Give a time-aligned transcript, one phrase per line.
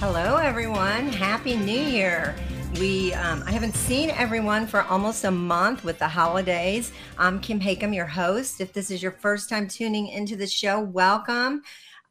[0.00, 1.08] Hello, everyone.
[1.08, 2.34] Happy New Year.
[2.78, 6.92] We, um, I haven't seen everyone for almost a month with the holidays.
[7.16, 8.60] I'm Kim Hakem, your host.
[8.60, 11.62] If this is your first time tuning into the show, welcome.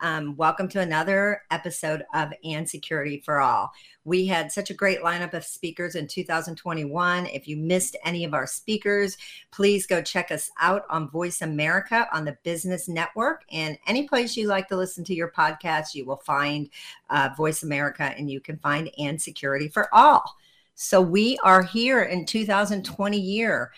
[0.04, 3.72] Um, welcome to another episode of And Security for All.
[4.04, 7.26] We had such a great lineup of speakers in 2021.
[7.28, 9.18] If you missed any of our speakers,
[9.52, 13.46] please go check us out on VoiceAmerica on the Business Network.
[13.50, 16.70] And any place you like to listen to your podcast, you will find
[17.10, 20.36] uh, VoiceAmerica and you can find And Security for All.
[20.76, 23.72] So we are here in 2020 year,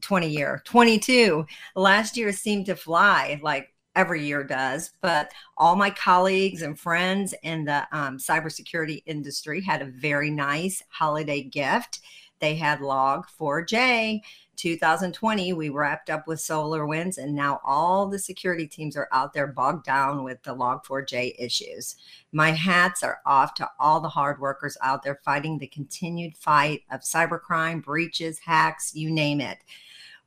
[0.00, 1.46] 20 year, 22.
[1.74, 7.34] Last year seemed to fly like every year does, but all my colleagues and friends
[7.42, 12.00] in the um, cybersecurity industry had a very nice holiday gift.
[12.40, 14.20] They had Log4j
[14.56, 15.52] 2020.
[15.52, 19.84] We wrapped up with SolarWinds, and now all the security teams are out there bogged
[19.84, 21.96] down with the Log4j issues.
[22.32, 26.82] My hats are off to all the hard workers out there fighting the continued fight
[26.90, 29.58] of cybercrime, breaches, hacks, you name it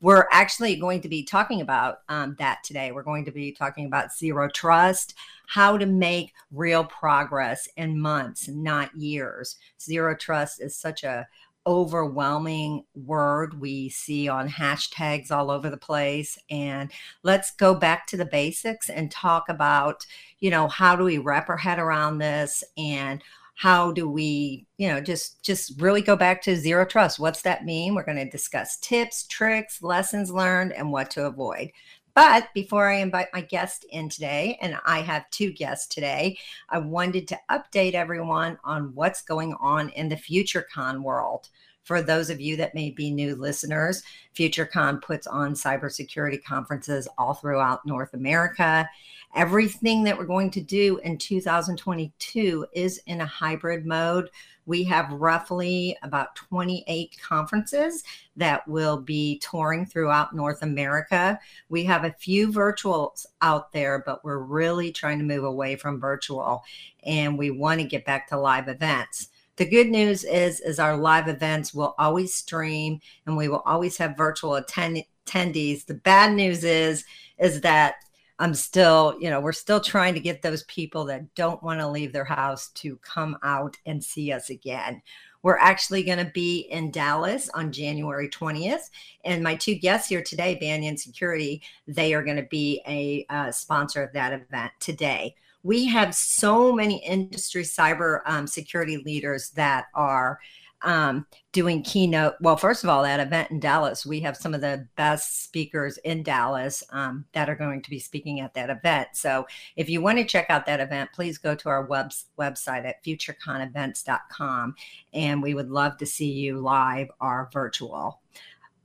[0.05, 2.91] we're actually going to be talking about um, that today.
[2.91, 5.15] We're going to be talking about zero trust,
[5.47, 9.55] how to make real progress in months, not years.
[9.81, 11.27] Zero trust is such a
[11.65, 16.91] overwhelming word we see on hashtags all over the place and
[17.23, 20.05] let's go back to the basics and talk about
[20.37, 23.23] you know how do we wrap our head around this and
[23.55, 27.19] how do we you know just just really go back to zero trust.
[27.19, 27.95] What's that mean?
[27.95, 31.71] We're going to discuss tips tricks lessons learned and what to avoid.
[32.15, 36.37] But before I invite my guest in today, and I have two guests today,
[36.69, 41.49] I wanted to update everyone on what's going on in the FutureCon world.
[41.85, 44.01] For those of you that may be new listeners,
[44.35, 48.89] FutureCon puts on cybersecurity conferences all throughout North America.
[49.35, 54.31] Everything that we're going to do in 2022 is in a hybrid mode.
[54.65, 58.03] We have roughly about 28 conferences
[58.35, 61.39] that will be touring throughout North America.
[61.69, 65.99] We have a few virtuals out there, but we're really trying to move away from
[65.99, 66.63] virtual
[67.03, 69.29] and we want to get back to live events.
[69.57, 73.97] The good news is is our live events will always stream and we will always
[73.97, 75.85] have virtual attend- attendees.
[75.85, 77.05] The bad news is
[77.37, 77.95] is that
[78.37, 81.87] I'm still, you know, we're still trying to get those people that don't want to
[81.87, 85.01] leave their house to come out and see us again.
[85.41, 88.89] We're actually going to be in Dallas on January 20th.
[89.23, 93.51] And my two guests here today, Banyan Security, they are going to be a uh,
[93.51, 95.35] sponsor of that event today.
[95.65, 100.39] We have so many industry cyber um, security leaders that are
[100.83, 102.35] um, doing keynote.
[102.39, 105.97] Well, first of all, that event in Dallas, we have some of the best speakers
[106.03, 109.07] in Dallas um, that are going to be speaking at that event.
[109.13, 112.85] So if you want to check out that event, please go to our web, website
[112.85, 114.75] at futureconevents.com.
[115.13, 118.21] And we would love to see you live or virtual.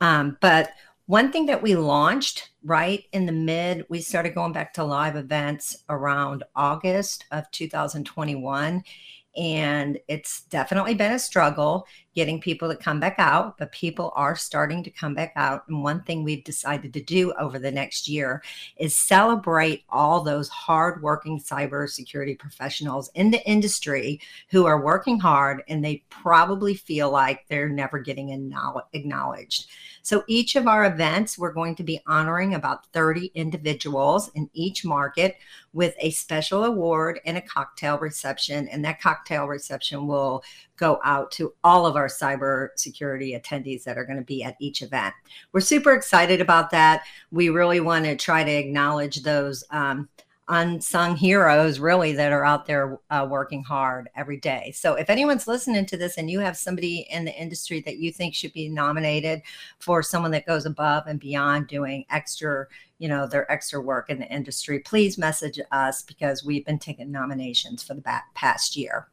[0.01, 0.71] Um, but
[1.11, 5.17] one thing that we launched right in the mid, we started going back to live
[5.17, 8.85] events around August of 2021
[9.37, 11.85] and it's definitely been a struggle
[12.15, 15.63] getting people to come back out, but people are starting to come back out.
[15.69, 18.43] And one thing we've decided to do over the next year
[18.77, 25.85] is celebrate all those hardworking cybersecurity professionals in the industry who are working hard and
[25.85, 28.31] they probably feel like they're never getting
[28.93, 29.69] acknowledged.
[30.03, 34.85] So each of our events, we're going to be honoring about 30 individuals in each
[34.85, 35.37] market
[35.73, 38.67] with a special award and a cocktail reception.
[38.69, 40.43] And that cocktail reception will
[40.81, 44.57] go out to all of our cyber security attendees that are going to be at
[44.59, 45.15] each event.
[45.53, 47.05] We're super excited about that.
[47.31, 50.09] We really want to try to acknowledge those um,
[50.49, 54.73] unsung heroes, really, that are out there uh, working hard every day.
[54.75, 58.11] So, if anyone's listening to this and you have somebody in the industry that you
[58.11, 59.43] think should be nominated
[59.79, 62.67] for someone that goes above and beyond doing extra
[63.01, 67.11] you know their extra work in the industry please message us because we've been taking
[67.11, 69.09] nominations for the past year.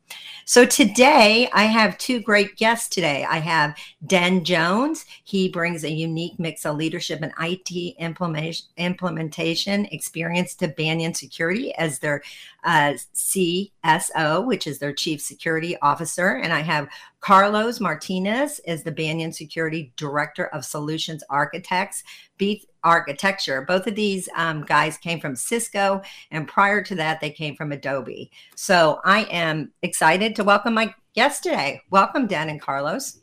[0.46, 3.26] So today i have two great guests today.
[3.26, 5.06] I have den jones.
[5.24, 12.00] He brings a unique mix of leadership and it implementation experience to banyan security as
[12.00, 12.22] their
[12.68, 16.88] uh, cso which is their chief security officer and i have
[17.28, 22.04] Carlos Martinez is the Banyan Security Director of Solutions Architects,
[22.38, 23.64] Beat Architecture.
[23.68, 27.74] Both of these um, guys came from Cisco, and prior to that, they came from
[27.74, 28.32] Adobe.
[28.56, 31.82] So I am excited to welcome my guests today.
[31.90, 33.20] Welcome, Den and Carlos.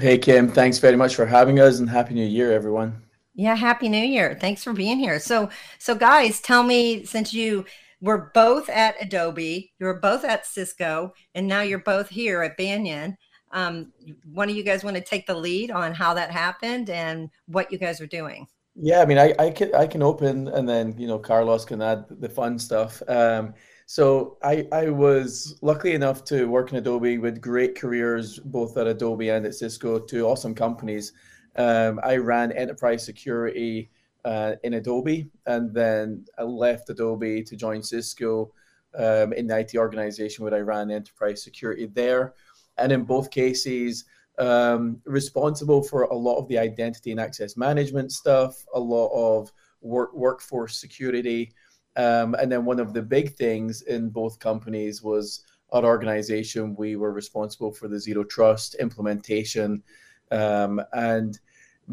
[0.00, 0.48] Hey, Kim.
[0.48, 3.00] Thanks very much for having us, and Happy New Year, everyone.
[3.34, 4.36] Yeah, Happy New Year.
[4.40, 5.20] Thanks for being here.
[5.20, 5.48] So,
[5.78, 7.66] so guys, tell me since you
[8.02, 13.16] we're both at Adobe, you're both at Cisco, and now you're both here at Banyan.
[13.52, 13.92] Um,
[14.24, 17.70] one of you guys want to take the lead on how that happened and what
[17.70, 18.46] you guys are doing?
[18.74, 21.80] Yeah, I mean, I, I can I can open, and then you know Carlos can
[21.80, 23.02] add the fun stuff.
[23.06, 23.54] Um,
[23.86, 28.86] so I I was lucky enough to work in Adobe with great careers both at
[28.86, 31.12] Adobe and at Cisco, two awesome companies.
[31.54, 33.90] Um, I ran enterprise security
[34.24, 38.52] uh, in Adobe, and then I left Adobe to join Cisco
[38.98, 42.34] um, in the IT organization where I ran enterprise security there.
[42.78, 44.04] And in both cases,
[44.38, 49.52] um, responsible for a lot of the identity and access management stuff, a lot of
[49.80, 51.52] work workforce security,
[51.96, 56.74] um, and then one of the big things in both companies was our organization.
[56.76, 59.82] We were responsible for the zero trust implementation,
[60.30, 61.38] um, and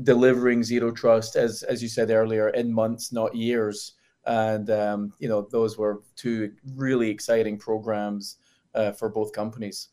[0.03, 3.94] delivering zero trust, as as you said earlier, in months, not years.
[4.25, 8.38] And um, you know, those were two really exciting programs
[8.75, 9.89] uh, for both companies.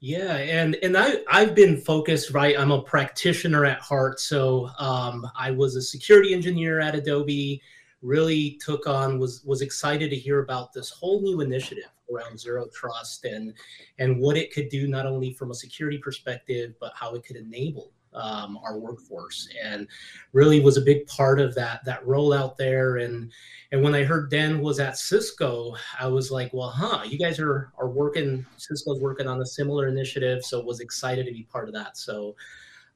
[0.00, 2.58] Yeah, and and I I've been focused right.
[2.58, 7.62] I'm a practitioner at heart, so um, I was a security engineer at Adobe.
[8.02, 12.66] Really took on was was excited to hear about this whole new initiative around zero
[12.74, 13.54] trust and
[13.98, 17.36] and what it could do not only from a security perspective, but how it could
[17.36, 19.88] enable um, our workforce and
[20.32, 23.32] really was a big part of that that rollout there and
[23.72, 27.38] and when i heard Dan was at cisco i was like well huh you guys
[27.38, 31.68] are are working cisco's working on a similar initiative so was excited to be part
[31.68, 32.34] of that so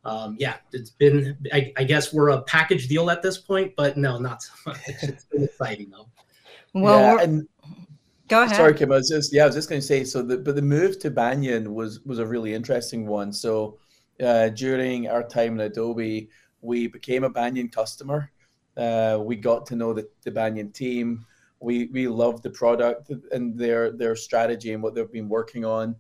[0.05, 3.97] um, yeah it's been I, I, guess we're a package deal at this point but
[3.97, 6.09] no not so much it's been exciting though
[6.73, 7.49] well yeah, and
[8.29, 8.57] Go ahead.
[8.57, 8.93] Sorry, Kim.
[8.93, 10.21] I was just yeah, I was just going to say so.
[10.21, 13.33] The, but the move to Banyan was was a really interesting one.
[13.33, 13.79] So
[14.23, 16.29] uh, during our time in Adobe,
[16.61, 18.31] we became a Banyan customer.
[18.77, 21.25] Uh, we got to know the, the Banyan team.
[21.61, 25.97] We we loved the product and their their strategy and what they've been working on.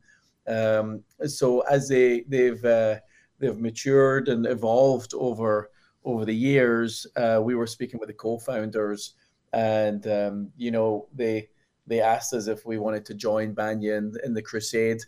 [0.47, 2.97] Um, so as they they've uh,
[3.39, 5.71] they've matured and evolved over
[6.05, 9.15] over the years, uh, we were speaking with the co-founders,
[9.53, 11.49] and um, you know they
[11.89, 15.01] they asked us if we wanted to join Banyan in the crusade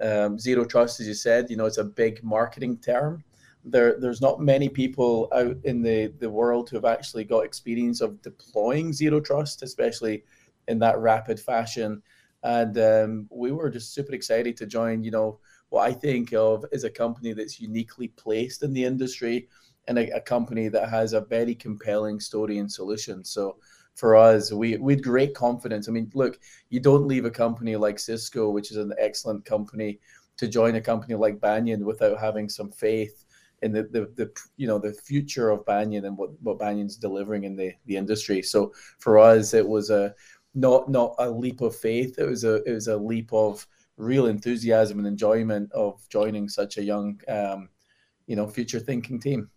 [0.00, 3.22] um, zero trust, as you said, you know, it's a big marketing term.
[3.64, 8.00] There, there's not many people out in the, the world who have actually got experience
[8.00, 10.24] of deploying zero trust, especially
[10.68, 12.02] in that rapid fashion.
[12.42, 15.40] And um, we were just super excited to join, you know,
[15.70, 19.48] what I think of as a company that's uniquely placed in the industry
[19.88, 23.24] and a, a company that has a very compelling story and solution.
[23.24, 23.56] So
[23.96, 25.88] for us, we we had great confidence.
[25.88, 26.38] I mean, look,
[26.68, 29.98] you don't leave a company like Cisco, which is an excellent company,
[30.36, 33.24] to join a company like Banyan without having some faith
[33.62, 37.44] in the, the, the you know the future of Banyan and what, what Banyan's delivering
[37.44, 38.42] in the, the industry.
[38.42, 40.14] So for us, it was a
[40.54, 42.18] not not a leap of faith.
[42.18, 43.66] It was a it was a leap of
[43.96, 47.70] real enthusiasm and enjoyment of joining such a young, um,
[48.26, 49.48] you know, future thinking team.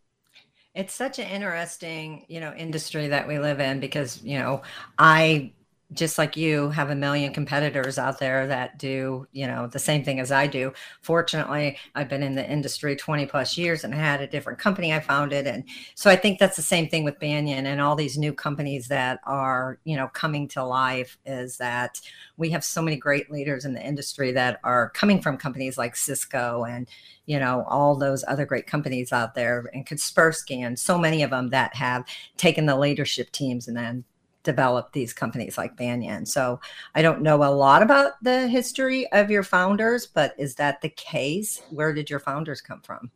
[0.80, 4.62] It's such an interesting, you know, industry that we live in because, you know,
[4.98, 5.52] I
[5.94, 10.04] just like you have a million competitors out there that do you know the same
[10.04, 10.72] thing as i do.
[11.02, 14.94] Fortunately i've been in the industry 20 plus years and I had a different company
[14.94, 15.48] i founded.
[15.48, 15.64] And
[15.96, 19.20] so i think that's the same thing with banyan and all these new companies that
[19.24, 22.00] are you know coming to life is that
[22.38, 25.96] we have so many great leaders in the industry that are coming from companies like
[25.96, 26.88] cisco and
[27.26, 31.32] you know all those other great companies out there and kaspersky and so many of
[31.32, 32.06] them that have
[32.38, 34.04] taken the leadership teams and then
[34.50, 36.26] developed these companies like Banyan.
[36.26, 36.60] So
[36.96, 40.90] I don't know a lot about the history of your founders, but is that the
[40.90, 41.62] case?
[41.70, 43.12] Where did your founders come from?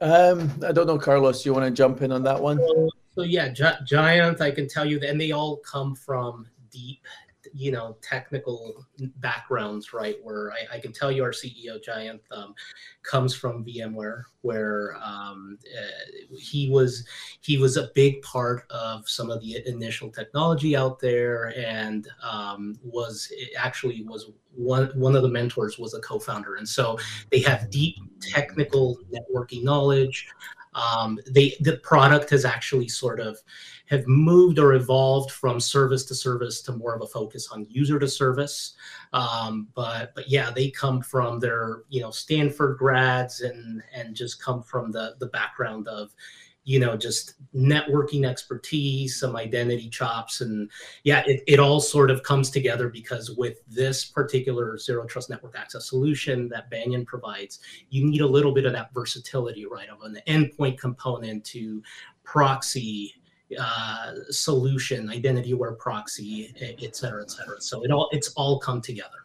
[0.00, 1.44] Um, I don't know, Carlos.
[1.44, 2.56] You want to jump in on that one?
[2.56, 4.40] So, so yeah, Gi- Jayanth.
[4.40, 7.06] I can tell you that, and they all come from deep
[7.52, 8.84] you know technical
[9.16, 12.54] backgrounds right where i, I can tell you our ceo Jayanth um,
[13.02, 17.06] comes from vmware where um, uh, he was
[17.40, 22.78] he was a big part of some of the initial technology out there and um,
[22.82, 26.56] was actually was one one of the mentors was a co-founder.
[26.56, 26.98] And so
[27.30, 30.28] they have deep technical networking knowledge.
[30.74, 33.38] Um, they the product has actually sort of
[33.86, 37.98] have moved or evolved from service to service to more of a focus on user
[37.98, 38.74] to service.
[39.12, 44.42] Um, but but yeah, they come from their you know Stanford grads and and just
[44.42, 46.14] come from the the background of
[46.64, 50.70] you know just networking expertise some identity chops and
[51.02, 55.54] yeah it, it all sort of comes together because with this particular zero trust network
[55.58, 57.60] access solution that banyan provides
[57.90, 61.82] you need a little bit of that versatility right of an endpoint component to
[62.24, 63.14] proxy
[63.58, 67.60] uh, solution identity aware proxy et cetera et cetera.
[67.60, 69.23] So it all it's all come together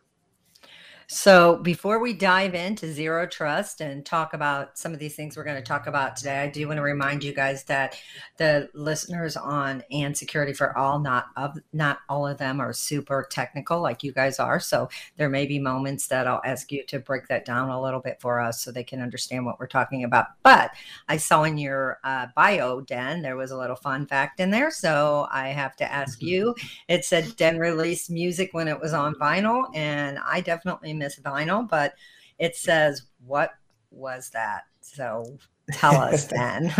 [1.11, 5.43] so, before we dive into zero trust and talk about some of these things we're
[5.43, 7.97] going to talk about today, I do want to remind you guys that
[8.37, 13.25] the listeners on and security for all, not of not all of them are super
[13.31, 14.59] technical like you guys are.
[14.59, 14.87] So,
[15.17, 18.21] there may be moments that I'll ask you to break that down a little bit
[18.21, 20.27] for us so they can understand what we're talking about.
[20.43, 20.69] But
[21.07, 24.69] I saw in your uh, bio, Den, there was a little fun fact in there,
[24.69, 26.27] so I have to ask mm-hmm.
[26.27, 26.55] you.
[26.87, 31.67] It said Den released music when it was on vinyl, and I definitely Miss Vinyl,
[31.67, 31.95] but
[32.37, 33.51] it says, What
[33.91, 34.63] was that?
[34.81, 35.37] So
[35.71, 36.73] tell us then.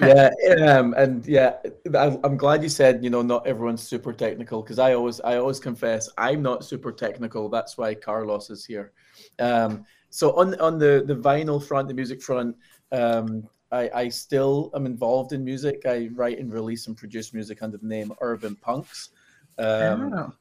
[0.00, 0.30] yeah,
[0.66, 1.56] um, and yeah,
[1.94, 5.60] I'm glad you said you know not everyone's super technical because I always I always
[5.60, 7.48] confess I'm not super technical.
[7.48, 8.92] That's why Carlos is here.
[9.38, 12.56] Um, so on on the the vinyl front, the music front,
[12.90, 15.82] um, I, I still am involved in music.
[15.86, 19.10] I write and release and produce music under the name Urban Punks.
[19.58, 20.32] Um, oh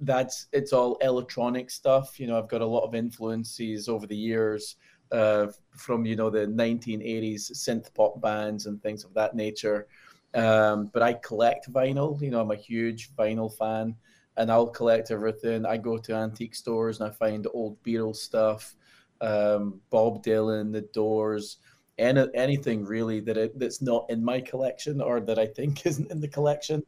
[0.00, 2.18] that's it's all electronic stuff.
[2.18, 4.76] You know, I've got a lot of influences over the years
[5.12, 9.86] uh, from you know the 1980s synth pop bands and things of that nature.
[10.34, 12.20] Um, but I collect vinyl.
[12.20, 13.94] You know, I'm a huge vinyl fan,
[14.36, 15.64] and I'll collect everything.
[15.64, 18.74] I go to antique stores and I find old Beatles stuff,
[19.20, 21.58] um, Bob Dylan, The Doors,
[21.98, 26.10] any, anything really that it, that's not in my collection or that I think isn't
[26.10, 26.82] in the collection.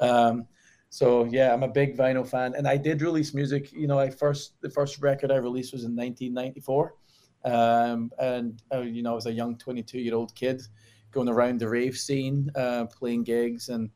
[0.00, 0.46] Um,
[0.90, 3.72] so yeah, I'm a big vinyl fan, and I did release music.
[3.72, 6.94] You know, I first the first record I released was in 1994,
[7.44, 10.62] um, and uh, you know I was a young 22 year old kid
[11.10, 13.90] going around the rave scene, uh, playing gigs and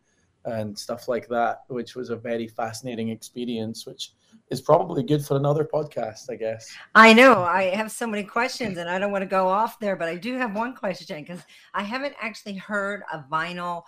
[0.44, 4.12] and stuff like that, which was a very fascinating experience, which
[4.50, 6.68] is probably good for another podcast, I guess.
[6.94, 9.96] I know I have so many questions, and I don't want to go off there,
[9.96, 11.42] but I do have one question because
[11.74, 13.84] I haven't actually heard a vinyl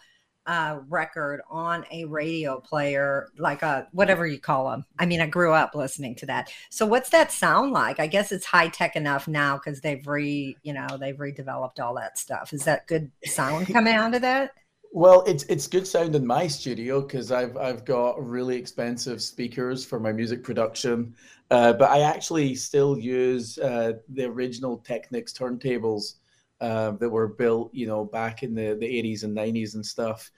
[0.47, 4.85] uh, record on a radio player, like a whatever you call them.
[4.99, 6.51] I mean, I grew up listening to that.
[6.71, 8.01] So, what's that sound like?
[8.01, 11.95] I guess it's high tech enough now because they've re, you know, they've redeveloped all
[11.95, 12.53] that stuff.
[12.53, 14.53] Is that good sound coming out of that?
[14.97, 19.85] Well, it's it's good sound in my studio because I've I've got really expensive speakers
[19.85, 21.17] for my music production,
[21.51, 26.19] uh, but I actually still use uh, the original Technics turntables
[26.65, 30.31] uh, that were built, you know, back in the, the 80s and 90s and stuff.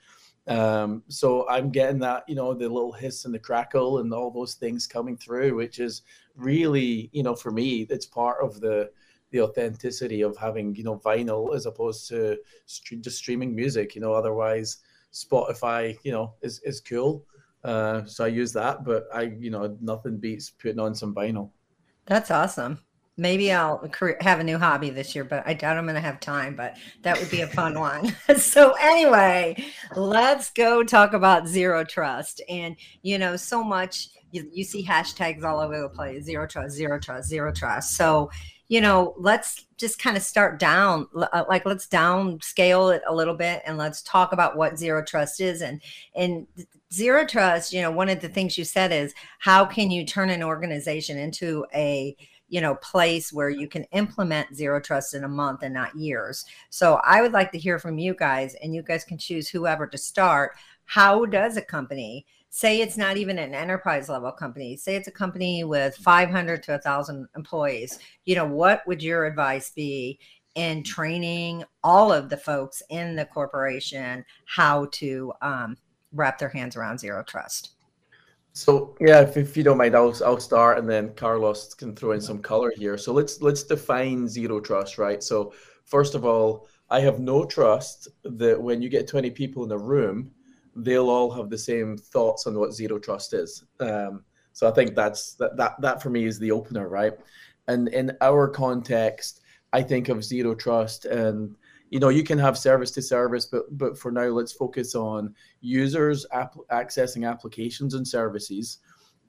[0.45, 4.29] Um, so I'm getting that, you know, the little hiss and the crackle and all
[4.29, 6.01] those things coming through, which is
[6.35, 8.91] really, you know, for me, it's part of the
[9.31, 13.95] the authenticity of having, you know, vinyl as opposed to st- just streaming music.
[13.95, 14.77] You know, otherwise
[15.13, 17.25] Spotify, you know, is is cool.
[17.63, 21.51] Uh, so I use that, but I, you know, nothing beats putting on some vinyl.
[22.05, 22.79] That's awesome.
[23.17, 23.89] Maybe I'll
[24.21, 26.55] have a new hobby this year, but I doubt I'm going to have time.
[26.55, 28.15] But that would be a fun one.
[28.37, 29.63] so, anyway,
[29.95, 32.41] let's go talk about zero trust.
[32.47, 36.75] And, you know, so much you, you see hashtags all over the place zero trust,
[36.75, 37.95] zero trust, zero trust.
[37.95, 38.29] So,
[38.67, 43.35] you know, let's just kind of start down, uh, like let's downscale it a little
[43.35, 45.61] bit and let's talk about what zero trust is.
[45.61, 45.81] And,
[46.15, 46.47] and
[46.91, 50.29] zero trust, you know, one of the things you said is how can you turn
[50.29, 52.15] an organization into a,
[52.47, 56.45] you know place where you can implement zero trust in a month and not years.
[56.69, 59.87] So i would like to hear from you guys and you guys can choose whoever
[59.87, 60.53] to start.
[60.85, 65.11] How does a company say it's not even an enterprise level company say it's a
[65.11, 70.17] company with 500 to 1000 employees you know what would your advice be
[70.55, 75.77] in training all of the folks in the corporation how to um,
[76.13, 77.73] wrap their hands around zero trust
[78.57, 82.13] so yeah, if, if you don't mind, I'll I'll start, and then Carlos can throw
[82.13, 82.97] in some color here.
[82.97, 85.21] So let's let's define zero trust, right?
[85.23, 85.53] So
[85.85, 89.77] first of all, I have no trust that when you get twenty people in a
[89.93, 90.31] room,
[90.75, 93.63] they'll all have the same thoughts on what zero trust is.
[93.79, 94.23] Um,
[94.57, 97.13] So I think that's that that that for me is the opener, right?
[97.67, 101.55] And in our context, I think of zero trust and
[101.89, 105.33] you know you can have service to service but but for now let's focus on
[105.61, 108.79] users app- accessing applications and services.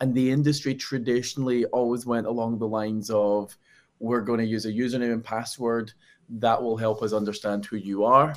[0.00, 3.56] And the industry traditionally always went along the lines of
[3.98, 5.92] we're going to use a username and password
[6.30, 8.32] that will help us understand who you are.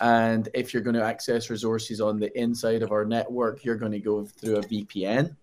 [0.00, 3.92] And if you're going to access resources on the inside of our network you're going
[3.92, 5.36] to go through a vpn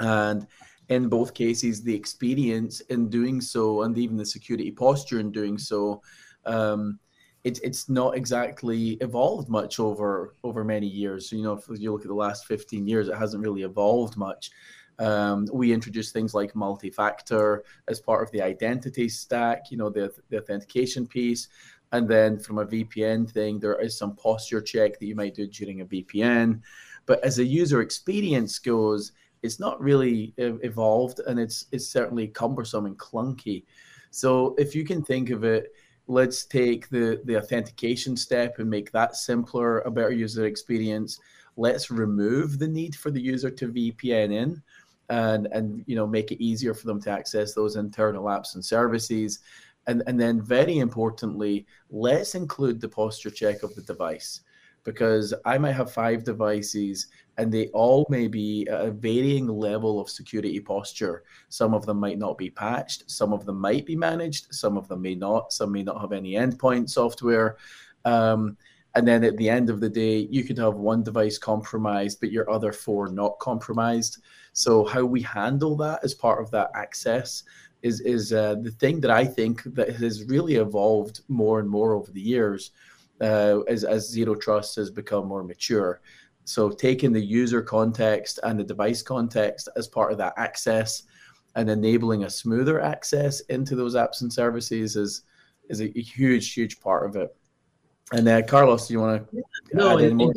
[0.00, 0.46] and
[0.88, 5.58] in both cases the experience in doing so and even the security posture in doing
[5.58, 6.00] so
[6.46, 6.98] um,
[7.44, 11.28] it, it's not exactly evolved much over over many years.
[11.28, 14.16] So, you know, if you look at the last 15 years, it hasn't really evolved
[14.16, 14.50] much.
[14.98, 20.12] Um, we introduced things like multi-factor as part of the identity stack, you know, the,
[20.30, 21.48] the authentication piece.
[21.92, 25.46] And then from a VPN thing, there is some posture check that you might do
[25.46, 26.60] during a VPN.
[27.06, 32.86] But as a user experience goes, it's not really evolved and it's it's certainly cumbersome
[32.86, 33.64] and clunky.
[34.10, 35.72] So if you can think of it,
[36.06, 41.20] let's take the the authentication step and make that simpler, a better user experience.
[41.56, 44.62] Let's remove the need for the user to VPN in
[45.10, 48.64] and and you know make it easier for them to access those internal apps and
[48.64, 49.40] services.
[49.86, 54.40] And, and then very importantly, let's include the posture check of the device
[54.84, 60.00] because I might have five devices and they all may be at a varying level
[60.00, 61.24] of security posture.
[61.48, 64.86] Some of them might not be patched, some of them might be managed, some of
[64.86, 67.56] them may not, some may not have any endpoint software.
[68.04, 68.56] Um,
[68.94, 72.30] and then at the end of the day, you could have one device compromised, but
[72.30, 74.18] your other four not compromised.
[74.52, 77.42] So how we handle that as part of that access
[77.82, 81.94] is is uh, the thing that I think that has really evolved more and more
[81.94, 82.70] over the years
[83.20, 86.00] uh, as as zero trust has become more mature.
[86.44, 91.04] So taking the user context and the device context as part of that access
[91.56, 95.22] and enabling a smoother access into those apps and services is
[95.70, 97.34] is a, huge, huge part of it.
[98.12, 99.42] And uh, Carlos, do you want to
[99.72, 100.32] no, add in more?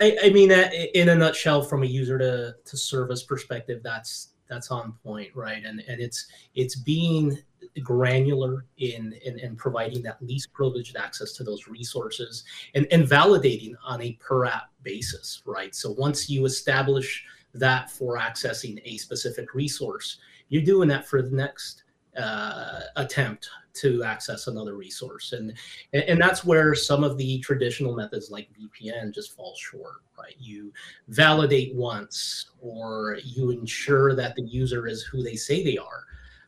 [0.00, 4.34] I, I mean, uh, in a nutshell, from a user to, to service perspective, that's
[4.48, 5.62] that's on point, right?
[5.64, 7.38] And and it's it's being
[7.82, 13.74] granular in, in, in providing that least privileged access to those resources and, and validating
[13.84, 15.74] on a per app basis, right?
[15.74, 21.34] So once you establish that for accessing a specific resource, you're doing that for the
[21.34, 21.84] next
[22.16, 25.32] uh, attempt to access another resource.
[25.32, 25.54] And
[25.94, 30.36] and that's where some of the traditional methods like vpn just fall short right?
[30.38, 30.72] You
[31.08, 36.04] validate once or you ensure that the user is who they say they are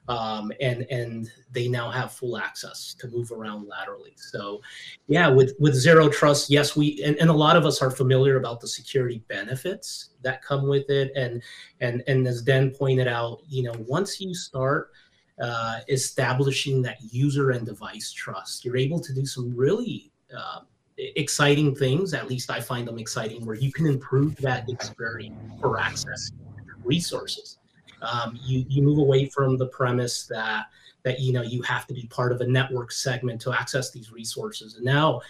[0.09, 4.15] um, and and they now have full access to move around laterally.
[4.17, 4.61] So,
[5.07, 8.37] yeah, with with zero trust, yes, we and, and a lot of us are familiar
[8.37, 11.43] about the security benefits that come with it, and
[11.81, 14.91] and and as Den pointed out, you know, once you start
[15.43, 20.61] uh, establishing that user and device trust, you're able to do some really uh,
[20.99, 22.13] exciting things.
[22.13, 26.31] At least I find them exciting, where you can improve that experience for access
[26.85, 27.59] resources
[28.05, 30.67] um, you you move away from the premise that
[31.03, 34.13] that you know you have to be part of a network segment to access these
[34.13, 34.77] resources.
[34.77, 35.21] And now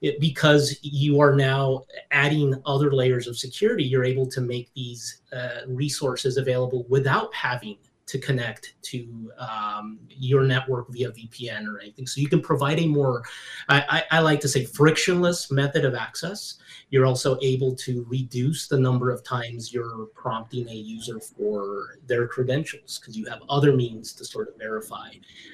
[0.00, 5.22] it, because you are now adding other layers of security you're able to make these
[5.32, 7.78] uh, resources available without having
[8.12, 12.06] to connect to um, your network via VPN or anything.
[12.06, 13.22] So you can provide a more,
[13.70, 16.56] I, I, I, like to say, frictionless method of access.
[16.90, 22.28] You're also able to reduce the number of times you're prompting a user for their
[22.28, 25.08] credentials because you have other means to sort of verify.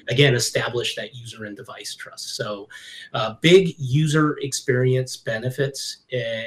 [0.09, 2.35] Again, establish that user and device trust.
[2.35, 2.67] So,
[3.13, 6.43] uh, big user experience benefits, uh,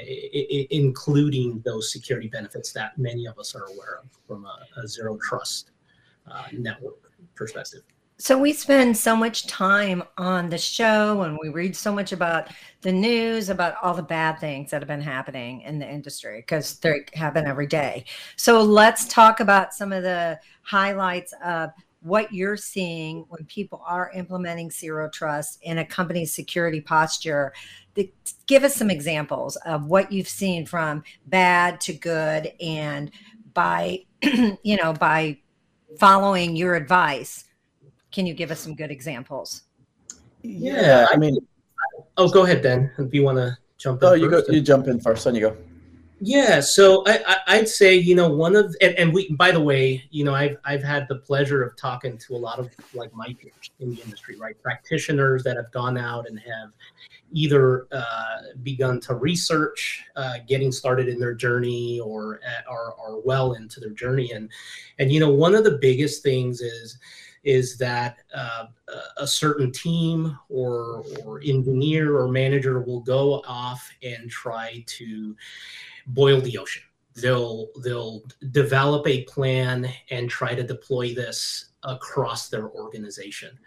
[0.68, 5.16] including those security benefits that many of us are aware of from a, a zero
[5.16, 5.71] trust
[6.30, 6.96] uh, network
[7.34, 7.82] perspective.
[8.18, 12.50] So we spend so much time on the show and we read so much about
[12.82, 16.78] the news about all the bad things that have been happening in the industry because
[16.78, 18.04] they happen every day.
[18.36, 21.70] So let's talk about some of the highlights of
[22.02, 27.52] what you're seeing when people are implementing zero trust in a company's security posture.
[28.46, 33.10] give us some examples of what you've seen from bad to good and
[33.54, 34.04] by
[34.62, 35.36] you know by
[35.98, 37.44] following your advice.
[38.10, 39.62] Can you give us some good examples?
[40.42, 41.38] Yeah, I mean,
[42.16, 42.90] oh, go ahead, Den.
[42.98, 44.08] If you want to jump in.
[44.08, 44.48] Oh, you first.
[44.48, 44.52] go.
[44.52, 45.24] You jump in first.
[45.24, 45.56] Then you go.
[46.24, 50.04] Yeah, so I, would say you know one of and, and, we by the way
[50.12, 53.34] you know I've I've had the pleasure of talking to a lot of like my
[53.40, 54.54] peers in the industry, right?
[54.62, 56.70] Practitioners that have gone out and have
[57.32, 62.38] either uh, begun to research, uh, getting started in their journey, or
[62.70, 64.48] are are well into their journey, and
[65.00, 66.98] and you know one of the biggest things is
[67.42, 68.66] is that uh,
[69.16, 75.34] a certain team or or engineer or manager will go off and try to
[76.06, 76.82] boil the ocean.
[77.14, 83.58] They'll they'll develop a plan and try to deploy this across their organization.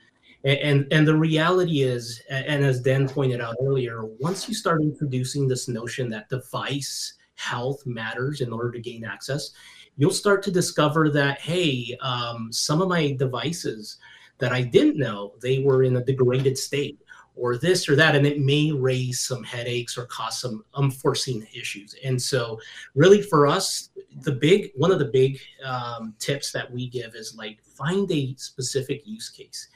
[0.43, 4.81] And, and, and the reality is, and as Den pointed out earlier, once you start
[4.81, 9.51] introducing this notion that device health matters in order to gain access,
[9.97, 13.97] you'll start to discover that hey, um, some of my devices
[14.37, 16.99] that I didn't know they were in a degraded state
[17.35, 21.95] or this or that and it may raise some headaches or cause some unforeseen issues.
[22.03, 22.59] And so
[22.93, 23.89] really for us
[24.21, 28.35] the big one of the big um, tips that we give is like find a
[28.37, 29.67] specific use case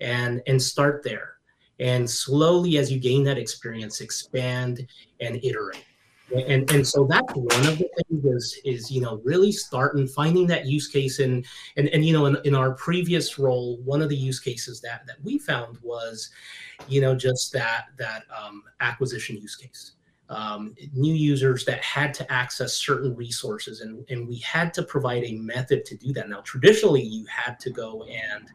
[0.00, 1.34] and and start there.
[1.80, 4.86] And slowly as you gain that experience expand
[5.20, 5.84] and iterate
[6.34, 10.46] and and so that's one of the things is is you know really starting finding
[10.48, 11.18] that use case.
[11.18, 11.44] And
[11.76, 15.06] and and you know in, in our previous role one of the use cases that
[15.06, 16.30] that we found was
[16.88, 19.92] you know just that that um, acquisition use case.
[20.28, 25.24] Um, new users that had to access certain resources and and we had to provide
[25.24, 26.28] a method to do that.
[26.28, 28.48] Now traditionally you had to go and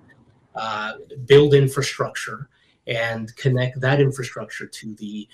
[0.55, 0.93] uh,
[1.25, 2.49] build infrastructure
[2.87, 5.27] and connect that infrastructure to the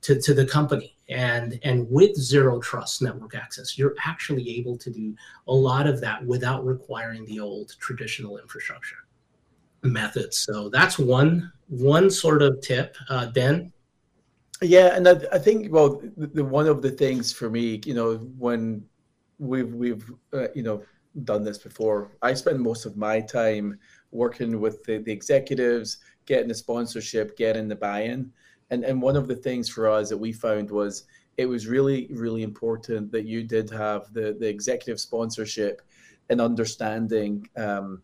[0.00, 4.90] to, to the company and and with zero trust network access you're actually able to
[4.90, 5.14] do
[5.48, 8.96] a lot of that without requiring the old traditional infrastructure
[9.82, 10.38] methods.
[10.38, 12.96] So that's one one sort of tip.
[13.08, 13.72] Uh den?
[14.62, 18.16] Yeah and i, I think well the, one of the things for me you know
[18.38, 18.84] when
[19.38, 20.82] we've we've uh, you know
[21.24, 23.78] done this before i spend most of my time
[24.10, 28.30] working with the, the executives getting the sponsorship getting the buy-in
[28.70, 31.04] and and one of the things for us that we found was
[31.36, 35.82] it was really really important that you did have the the executive sponsorship
[36.30, 38.02] and understanding um,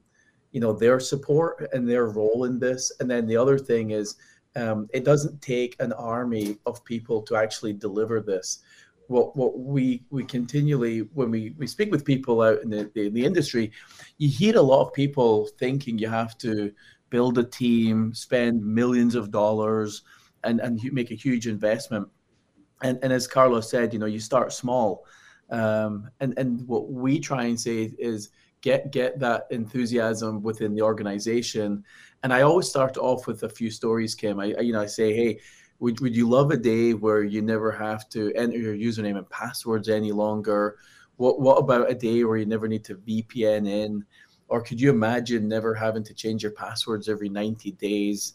[0.52, 2.92] you know their support and their role in this.
[3.00, 4.16] And then the other thing is
[4.56, 8.60] um, it doesn't take an army of people to actually deliver this.
[9.08, 13.08] What what we we continually when we we speak with people out in the, the,
[13.10, 13.70] the industry
[14.18, 16.72] you hear a lot of people thinking you have to
[17.10, 20.02] build a team spend millions of dollars
[20.46, 22.08] and and make a huge investment.
[22.82, 25.04] And and as Carlos said, you know, you start small.
[25.50, 28.30] Um, and and what we try and say is
[28.62, 31.84] get get that enthusiasm within the organization.
[32.22, 34.40] And I always start off with a few stories, Kim.
[34.40, 35.38] I, you know I say, hey,
[35.78, 39.28] would would you love a day where you never have to enter your username and
[39.30, 40.78] passwords any longer?
[41.16, 44.04] What what about a day where you never need to VPN in?
[44.48, 48.34] Or could you imagine never having to change your passwords every 90 days?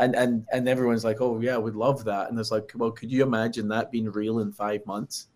[0.00, 2.30] And and and everyone's like, oh yeah, we'd love that.
[2.30, 5.28] And it's like, well, could you imagine that being real in five months?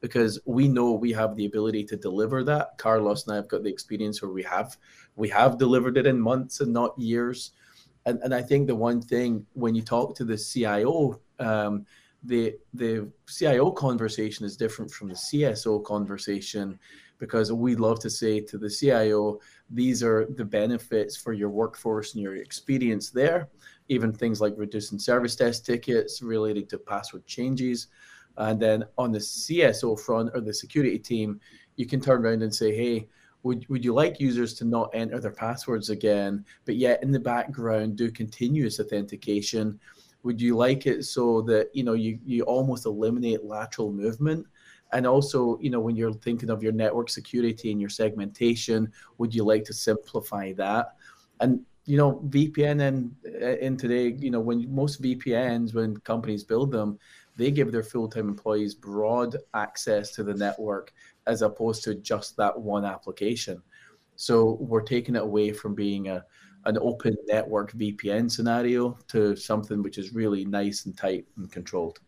[0.00, 2.78] Because we know we have the ability to deliver that.
[2.78, 4.76] Carlos and I have got the experience where we have
[5.16, 7.50] we have delivered it in months and not years.
[8.06, 11.84] And and I think the one thing when you talk to the CIO, um,
[12.22, 16.78] the the CIO conversation is different from the CSO conversation
[17.18, 22.14] because we love to say to the CIO, these are the benefits for your workforce
[22.14, 23.48] and your experience there
[23.88, 27.88] even things like reducing service desk tickets related to password changes.
[28.36, 31.40] And then on the CSO front or the security team,
[31.76, 33.08] you can turn around and say, hey,
[33.42, 37.20] would, would you like users to not enter their passwords again, but yet in the
[37.20, 39.78] background do continuous authentication?
[40.22, 44.46] Would you like it so that you know you, you almost eliminate lateral movement?
[44.92, 49.34] And also, you know, when you're thinking of your network security and your segmentation, would
[49.34, 50.94] you like to simplify that?
[51.40, 56.44] And you know vpn and uh, in today you know when most vpns when companies
[56.44, 56.98] build them
[57.38, 60.92] they give their full-time employees broad access to the network
[61.28, 63.62] as opposed to just that one application.
[64.16, 66.24] So we're taking it away from being a
[66.64, 72.00] an open network vpn scenario to something which is really nice and tight and controlled.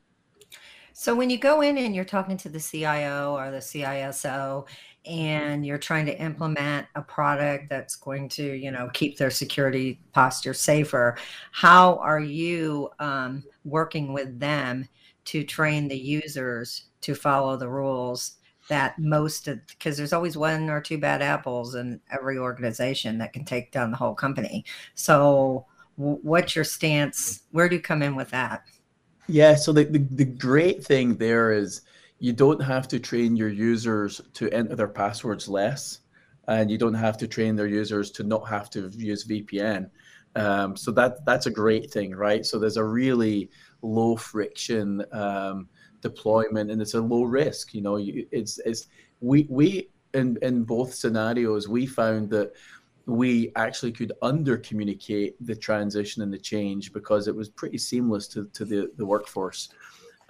[0.92, 4.66] So when you go in and you're talking to the cio or the ciso
[5.06, 9.98] and you're trying to implement a product that's going to you know keep their security
[10.12, 11.16] posture safer
[11.52, 14.86] how are you um, working with them
[15.24, 18.36] to train the users to follow the rules
[18.70, 23.32] that most of because there's always one or two bad apples in every organization that
[23.32, 24.64] can take down the whole company.
[24.94, 27.42] So what's your stance?
[27.50, 28.62] Where do you come in with that?
[29.26, 31.82] Yeah so the, the, the great thing there is
[32.20, 36.00] you don't have to train your users to enter their passwords less,
[36.48, 39.90] and you don't have to train their users to not have to use VPN.
[40.36, 42.46] Um, so that that's a great thing, right?
[42.46, 43.50] So there's a really
[43.82, 45.68] low friction um,
[46.02, 47.74] deployment, and it's a low risk.
[47.74, 48.86] You know, it's it's
[49.20, 52.52] we we in in both scenarios we found that
[53.06, 58.28] we actually could under communicate the transition and the change because it was pretty seamless
[58.28, 59.70] to, to the, the workforce.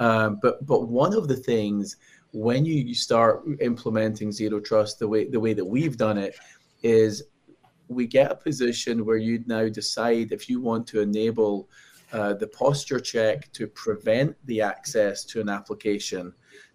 [0.00, 1.96] Um, but but one of the things
[2.32, 6.34] when you, start implementing zero trust the way the way that we've done it
[6.82, 7.24] is
[7.88, 11.68] we get a position where you'd now decide if you want to enable
[12.12, 16.32] uh, the posture check to prevent the access to an application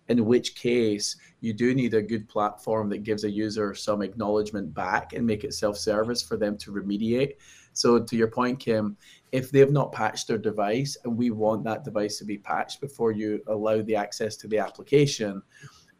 [0.09, 4.73] in which case you do need a good platform that gives a user some acknowledgement
[4.73, 7.33] back and make it self-service for them to remediate
[7.75, 8.97] so to your point kim
[9.31, 13.11] if they've not patched their device and we want that device to be patched before
[13.11, 15.41] you allow the access to the application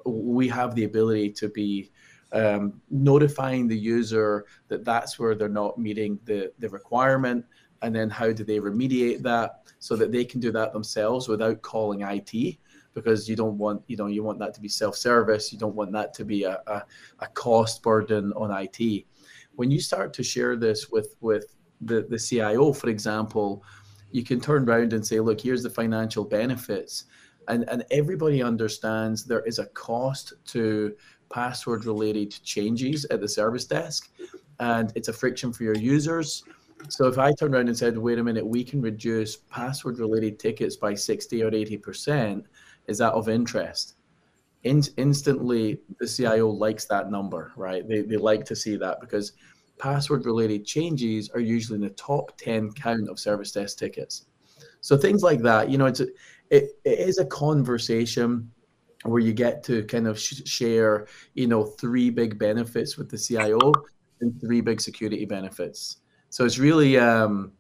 [0.06, 1.92] we have the ability to be
[2.32, 7.46] um, notifying the user that that's where they're not meeting the, the requirement.
[7.82, 9.62] And then how do they remediate that?
[9.80, 12.58] So that they can do that themselves without calling IT
[12.94, 15.54] because you don't want you know you want that to be self-service.
[15.54, 16.84] You don't want that to be a, a,
[17.20, 19.06] a cost burden on IT
[19.56, 23.64] when you start to share this with with the, the CIO for example
[24.12, 27.06] you can turn around and say look here's the financial benefits
[27.48, 30.96] and and everybody understands there is a cost to
[31.30, 34.10] password related changes at the service desk
[34.60, 36.44] and it's a friction for your users
[36.90, 40.40] so if I turned around and said, wait a minute, we can reduce password related
[40.40, 42.44] tickets by 60 or 80%,
[42.88, 43.96] is that of interest?
[44.64, 47.88] In, instantly, the CIO likes that number, right?
[47.88, 49.34] They, they like to see that because
[49.78, 54.26] password related changes are usually in the top 10 count of service desk tickets.
[54.82, 56.08] So things like that, you know, it's a,
[56.50, 58.52] it, it is a conversation
[59.04, 63.18] where you get to kind of sh- share, you know, three big benefits with the
[63.18, 63.72] CIO
[64.22, 65.98] and three big security benefits.
[66.30, 67.52] So it's really, um,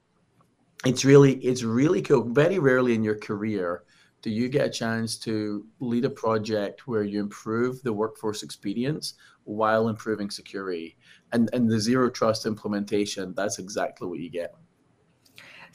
[0.85, 2.29] it's really, it's really cool.
[2.29, 3.83] Very rarely in your career
[4.25, 9.13] do you get a chance to lead a project where you improve the workforce experience
[9.43, 10.97] while improving security?
[11.31, 14.55] And, and the zero trust implementation, that's exactly what you get.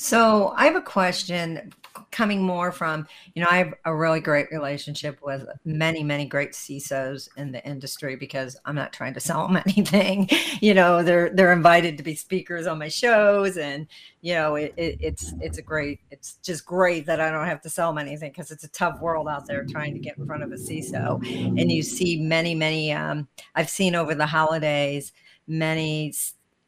[0.01, 1.75] So I have a question
[2.11, 6.53] coming more from, you know, I have a really great relationship with many, many great
[6.53, 10.31] CISOs in the industry because I'm not trying to sell them anything.
[10.63, 13.87] you know, they're they're invited to be speakers on my shows, and
[14.23, 17.61] you know, it, it, it's it's a great, it's just great that I don't have
[17.61, 20.25] to sell them anything because it's a tough world out there trying to get in
[20.25, 21.21] front of a CISO,
[21.61, 22.91] and you see many, many.
[22.91, 25.13] Um, I've seen over the holidays
[25.47, 26.15] many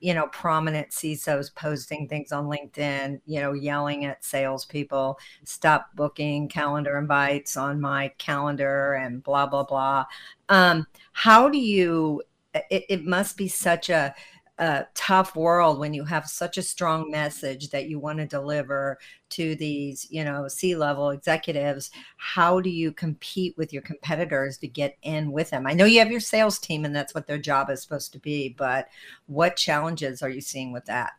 [0.03, 6.49] you know, prominent CISOs posting things on LinkedIn, you know, yelling at salespeople, stop booking
[6.49, 10.05] calendar invites on my calendar and blah, blah, blah.
[10.49, 12.21] Um, how do you,
[12.53, 14.13] it, it must be such a,
[14.59, 18.99] a tough world when you have such a strong message that you want to deliver
[19.31, 24.99] to these you know c-level executives how do you compete with your competitors to get
[25.03, 25.67] in with them?
[25.67, 28.19] I know you have your sales team and that's what their job is supposed to
[28.19, 28.89] be but
[29.27, 31.13] what challenges are you seeing with that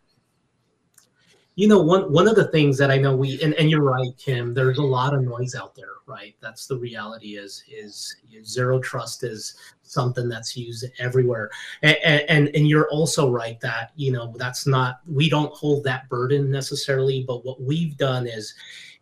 [1.56, 4.18] you know one one of the things that i know we and, and you're right
[4.18, 6.36] kim there's a lot of noise out there right?
[6.42, 11.50] That's the reality is is zero trust is something that's used everywhere.
[11.82, 16.10] And, and and you're also right that you know that's not we don't hold that
[16.10, 18.54] burden necessarily but what we've done is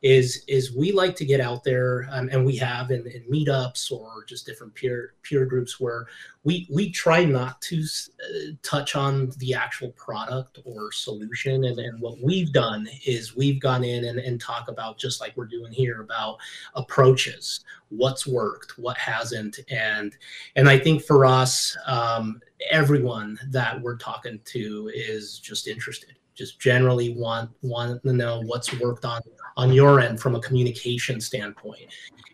[0.01, 3.91] is is we like to get out there um, and we have in, in, meetups
[3.91, 6.07] or just different peer peer groups where
[6.43, 11.65] we we try not to uh, touch on the actual product or solution.
[11.65, 15.45] And, what we've done is we've gone in and, and talk about just like we're
[15.45, 16.37] doing here about
[16.73, 17.59] approaches
[17.89, 19.59] what's worked what hasn't.
[19.69, 20.15] And
[20.55, 26.59] and i think for us um, everyone that we're talking to is just interested just
[26.59, 29.21] generally want want to know what's worked on
[29.57, 31.87] on your end from a communication standpoint.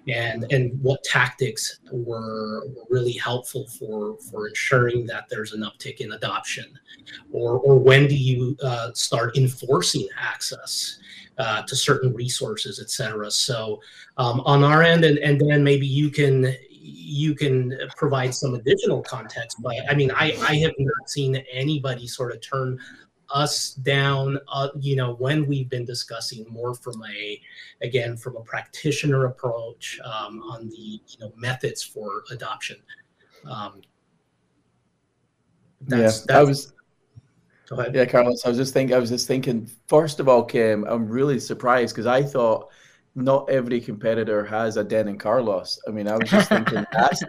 [0.07, 6.13] And and what tactics were, really helpful for for ensuring that there's an uptick in
[6.13, 6.67] adoption.
[7.33, 10.99] Or or when do you uh, start enforcing access
[11.37, 13.29] uh, to certain resources et cetera.
[13.29, 13.81] So
[14.15, 16.55] um, on our end and, and then maybe you can
[16.89, 22.07] you can provide some additional context but i mean i i have not seen anybody
[22.07, 22.79] sort of turn
[23.29, 27.41] us down uh, you know when we've been discussing more from a
[27.81, 32.77] again from a practitioner approach um, on the you know methods for adoption.
[33.49, 33.81] Um,
[35.81, 36.73] that's, yeah that's, i was
[37.93, 41.07] yeah carlos i was just thinking i was just thinking first of all kim i'm
[41.07, 42.69] really surprised because i thought
[43.17, 45.79] not every competitor has a Den and Carlos.
[45.87, 47.23] I mean, I was just thinking that's.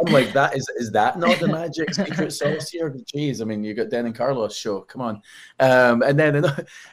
[0.00, 2.90] I'm like, that is is that not the magic secret sauce here?
[3.14, 4.80] Jeez, I mean, you got Den and Carlos show.
[4.80, 5.22] Come on,
[5.60, 6.46] um, and then in,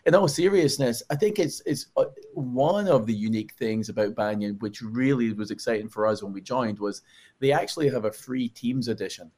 [0.06, 4.58] in all seriousness, I think it's it's uh, one of the unique things about Banyan,
[4.60, 7.04] which really was exciting for us when we joined, was
[7.40, 9.32] they actually have a free Teams edition.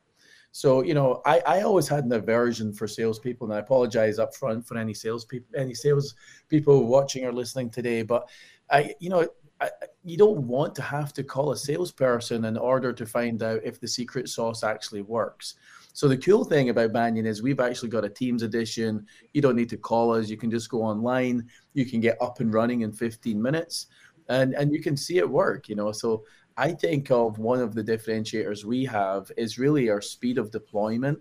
[0.51, 4.35] So you know, I, I always had an aversion for salespeople, and I apologize up
[4.35, 6.15] front for any salespeople, any sales
[6.49, 8.01] people watching or listening today.
[8.01, 8.27] But
[8.69, 9.27] I, you know,
[9.61, 9.69] I,
[10.03, 13.79] you don't want to have to call a salesperson in order to find out if
[13.79, 15.55] the secret sauce actually works.
[15.93, 19.05] So the cool thing about Banyan is we've actually got a Teams edition.
[19.33, 20.27] You don't need to call us.
[20.27, 21.47] You can just go online.
[21.73, 23.87] You can get up and running in 15 minutes,
[24.27, 25.69] and and you can see it work.
[25.69, 26.23] You know, so
[26.57, 31.19] I think of one of the differentiators we have is really our speed of deployment.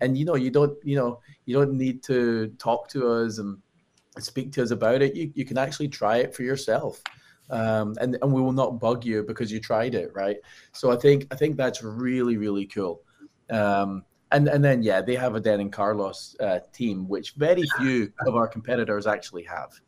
[0.00, 3.58] And you know, you don't, you know, you don't need to talk to us and
[4.18, 5.14] speak to us about it.
[5.14, 7.02] You, you can actually try it for yourself.
[7.50, 10.36] Um, and, and we will not bug you because you tried it, right?
[10.72, 13.02] So I think I think that's really, really cool.
[13.50, 17.64] Um, and and then yeah, they have a Den and Carlos uh, team, which very
[17.78, 19.72] few of our competitors actually have.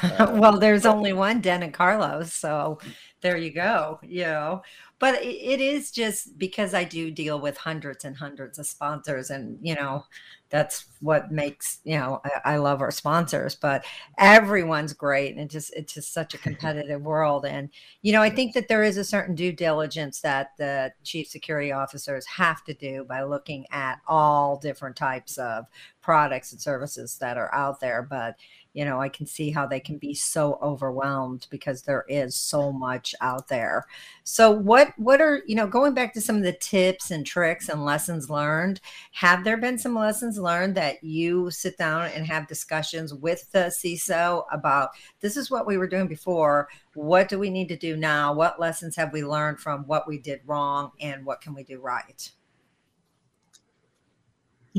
[0.00, 2.78] Uh, well, there's only one Den and Carlos, so
[3.20, 4.62] there you go you know?
[4.98, 9.30] But it, it is just because i do deal with hundreds and hundreds of sponsors
[9.30, 10.04] and you know
[10.50, 13.84] that's what makes you know I, I, love our sponsors but
[14.16, 17.44] everyone's great and it just it's just such a competitive world.
[17.44, 17.68] And
[18.02, 21.72] you know i think that there is a certain due diligence that the chief security
[21.72, 25.66] officers have to do by looking at all different types of
[26.00, 28.36] products and services that are out there but
[28.72, 32.72] you know i can see how they can be so overwhelmed because there is so
[32.72, 33.86] much out there.
[34.24, 37.68] So what what are you know going back to some of the tips and tricks
[37.68, 38.80] and lessons learned
[39.12, 43.70] have there been some lessons learned that you sit down and have discussions with the
[43.70, 44.90] ciso about
[45.20, 46.68] this is what we were doing before.
[46.94, 48.34] What do we need to do now?
[48.34, 51.80] What lessons have we learned from what we did wrong and what can we do
[51.80, 52.30] right?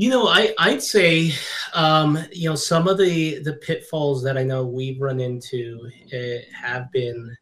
[0.00, 1.32] You know, I I'd say,
[1.74, 5.78] um, you know, some of the the pitfalls that I know we've run into
[6.14, 7.36] uh, have been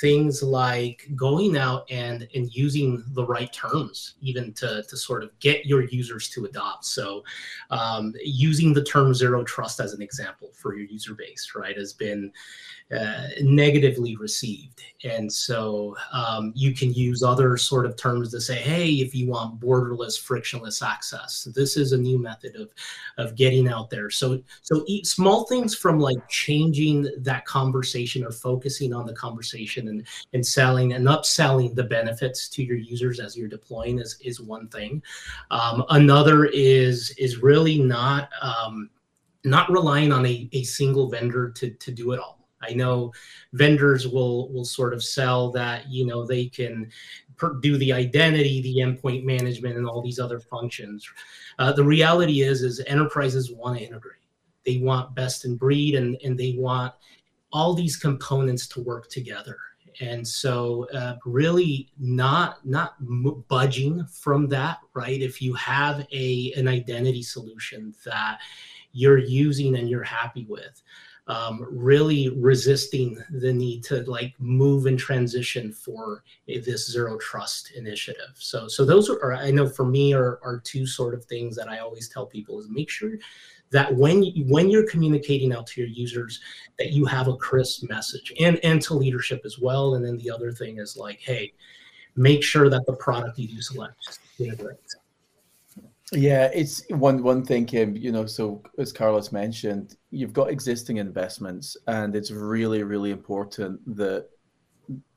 [0.00, 5.38] things like going out and and using the right terms even to to sort of
[5.40, 6.84] get your users to adopt.
[6.86, 7.22] So
[7.70, 11.92] um, using the term zero trust as an example for your user base right has
[11.92, 12.32] been
[12.96, 14.82] uh, negatively received.
[15.04, 19.28] And so um, you can use other sort of terms to say, hey, if you
[19.28, 22.72] want borderless, frictionless access, this is a new method of,
[23.16, 24.10] of getting out there.
[24.10, 30.04] So, so small things from like changing that conversation or focusing on the conversation and,
[30.32, 34.66] and selling and upselling the benefits to your users as you're deploying is, is one
[34.66, 35.00] thing.
[35.52, 38.90] Um, another is, is really not, um,
[39.44, 43.12] not relying on a, a single vendor to, to do it all I know
[43.52, 46.90] vendors will will sort of sell that you know they can
[47.60, 51.08] do the identity, the endpoint management, and all these other functions.
[51.58, 54.16] Uh, the reality is, is enterprises want to integrate.
[54.66, 56.92] They want best in breed, and and they want
[57.52, 59.56] all these components to work together.
[60.00, 62.94] And so, uh, really, not not
[63.48, 65.20] budging from that, right?
[65.20, 68.38] If you have a an identity solution that
[68.92, 70.82] you're using and you're happy with
[71.30, 78.34] um, really resisting the need to like move and transition for this zero trust initiative.
[78.34, 81.68] So, so those are, I know for me are, are two sort of things that
[81.68, 83.12] I always tell people is make sure
[83.70, 86.40] that when when you're communicating out to your users
[86.76, 89.94] that you have a crisp message and and to leadership as well.
[89.94, 91.52] And then the other thing is like, hey,
[92.16, 94.18] make sure that the product you select.
[96.12, 97.96] Yeah, it's one one thing, Kim.
[97.96, 103.80] You know, so as Carlos mentioned, you've got existing investments, and it's really, really important
[103.96, 104.28] that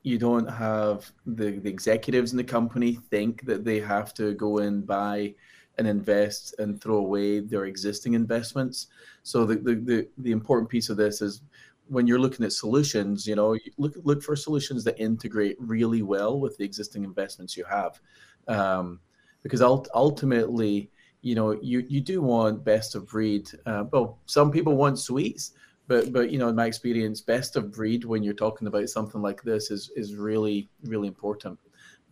[0.04, 4.58] you don't have the, the executives in the company think that they have to go
[4.58, 5.34] and buy
[5.78, 8.86] and invest and throw away their existing investments.
[9.24, 11.42] So the, the, the, the important piece of this is
[11.88, 16.38] when you're looking at solutions, you know, look look for solutions that integrate really well
[16.38, 18.00] with the existing investments you have.
[18.46, 19.00] Um,
[19.44, 20.90] because ultimately,
[21.22, 23.48] you know, you you do want best of breed.
[23.66, 25.52] Uh, well, some people want suites,
[25.86, 29.22] but but you know, in my experience, best of breed when you're talking about something
[29.22, 31.58] like this is is really really important.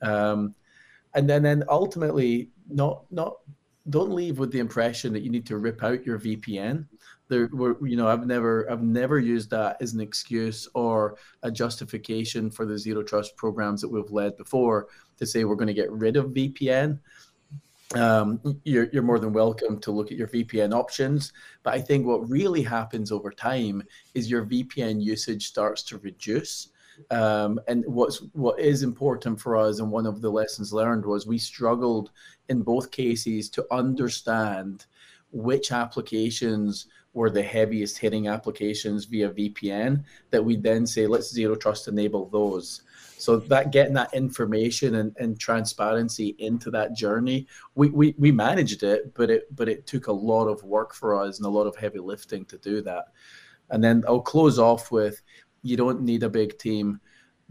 [0.03, 0.55] Um,
[1.15, 3.39] and then then ultimately, not not
[3.91, 6.87] don't leave with the impression that you need to rip out your VPN.
[7.29, 11.51] There were, you know, I've never, I've never used that as an excuse or a
[11.51, 15.75] justification for the zero trust programs that we've led before to say we're going to
[15.75, 16.99] get rid of VPN
[17.95, 21.33] um, you're, you're more than welcome to look at your VPN options.
[21.63, 23.83] But I think what really happens over time
[24.15, 26.69] is your VPN usage starts to reduce.
[27.11, 31.27] Um, and what's what is important for us, and one of the lessons learned was
[31.27, 32.11] we struggled
[32.53, 34.87] in both cases to understand
[35.33, 41.55] which applications were the heaviest hitting applications via VPN that we then say let's zero
[41.55, 42.83] trust enable those.
[43.19, 48.83] So that getting that information and, and transparency into that journey, we, we we managed
[48.83, 51.67] it, but it but it took a lot of work for us and a lot
[51.67, 53.07] of heavy lifting to do that.
[53.71, 55.23] And then I'll close off with
[55.63, 57.01] you don't need a big team.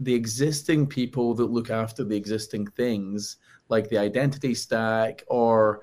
[0.00, 3.38] The existing people that look after the existing things,
[3.72, 5.80] like the identity stack or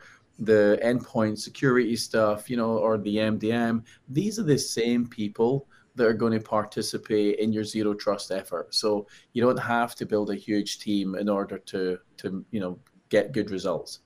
[0.52, 6.08] the endpoint security stuff, you know, or the MDM, these are the same people that
[6.08, 8.74] are going to participate in your zero trust effort.
[8.74, 12.80] So you don't have to build a huge team in order to to you know
[13.10, 14.00] get good results.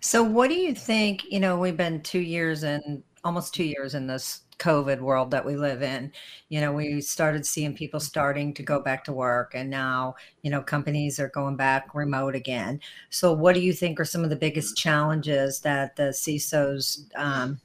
[0.00, 3.94] So what do you think, you know, we've been 2 years and almost 2 years
[3.94, 6.12] in this COVID world that we live in.
[6.48, 7.00] You know, we mm-hmm.
[7.00, 8.06] started seeing people mm-hmm.
[8.06, 12.34] starting to go back to work, and now, you know, companies are going back remote
[12.34, 12.80] again.
[13.10, 14.88] So, what do you think are some of the biggest mm-hmm.
[14.88, 17.60] challenges that the CISOs, um,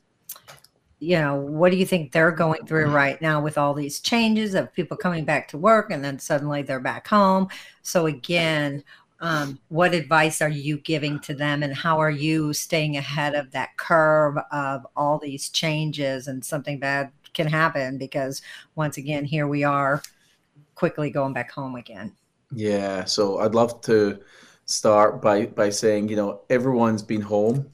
[0.99, 4.53] you know, what do you think they're going through right now with all these changes
[4.53, 7.47] of people coming back to work and then suddenly they're back home?
[7.81, 8.83] So, again,
[9.21, 13.51] um, what advice are you giving to them and how are you staying ahead of
[13.51, 17.97] that curve of all these changes and something bad can happen?
[17.97, 18.41] Because
[18.75, 20.01] once again here we are
[20.75, 22.11] quickly going back home again.
[22.53, 24.19] Yeah so i'd love to
[24.65, 27.69] start by by saying you know everyone's been home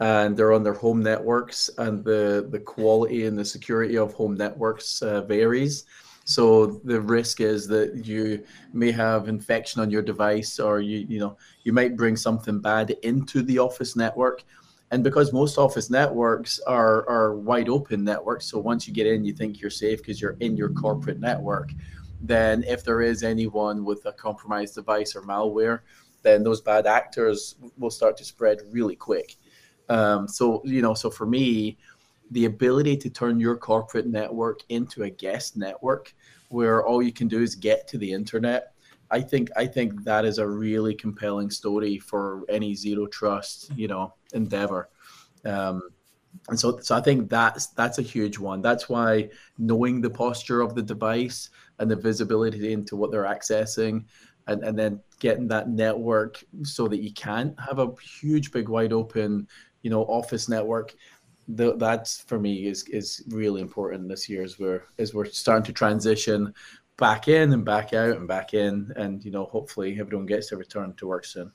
[0.00, 4.34] and they're on their home networks and the the quality and the security of home
[4.34, 5.84] networks uh, varies
[6.24, 11.20] so the risk is that you may have infection on your device, or you you
[11.20, 14.42] know you might bring something bad into the office network.
[14.90, 19.24] And because most office networks are are wide open networks, so once you get in,
[19.24, 21.72] you think you're safe because you're in your corporate network.
[22.22, 25.80] Then if there is anyone with a compromised device or malware,
[26.22, 29.36] then those bad actors will start to spread really quick.
[29.90, 31.76] Um, so you know, so for me,
[32.34, 36.12] the ability to turn your corporate network into a guest network
[36.48, 38.72] where all you can do is get to the internet.
[39.10, 43.86] I think i think that is a really compelling story for any zero trust you
[43.86, 44.88] know endeavor.
[45.44, 45.82] Um,
[46.48, 48.60] and so so i think that's that's a huge one.
[48.60, 54.04] That's why knowing the posture of the device and the visibility into what they're accessing
[54.48, 58.92] and, and then getting that network so that you can have a huge big wide
[58.92, 59.46] open
[59.82, 60.94] you know office network
[61.48, 65.64] the, that's for me is is really important this year as we're as we're starting
[65.64, 66.54] to transition
[66.96, 70.56] back in and back out and back in and you know hopefully everyone gets to
[70.56, 71.52] return to work soon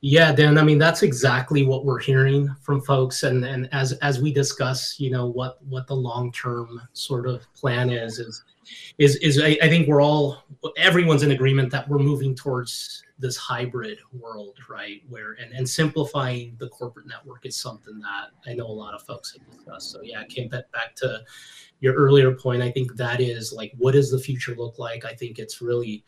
[0.00, 4.20] yeah dan i mean that's exactly what we're hearing from folks and and as as
[4.20, 8.42] we discuss you know what what the long term sort of plan is is
[8.98, 10.44] is is I, I think we're all
[10.76, 15.02] everyone's in agreement that we're moving towards this hybrid world, right?
[15.08, 19.02] Where and, and simplifying the corporate network is something that I know a lot of
[19.02, 19.90] folks have discussed.
[19.90, 21.22] So yeah, came back back to
[21.80, 22.62] your earlier point.
[22.62, 25.04] I think that is like, what does the future look like?
[25.04, 26.04] I think it's really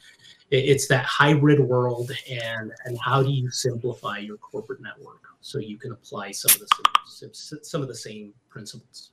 [0.52, 5.78] it's that hybrid world and and how do you simplify your corporate network so you
[5.78, 9.10] can apply some of the some of the same principles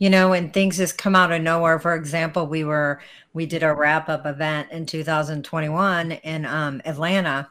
[0.00, 1.78] you know, and things just come out of nowhere.
[1.78, 3.02] For example, we were
[3.34, 7.50] we did a wrap up event in 2021 in um, Atlanta.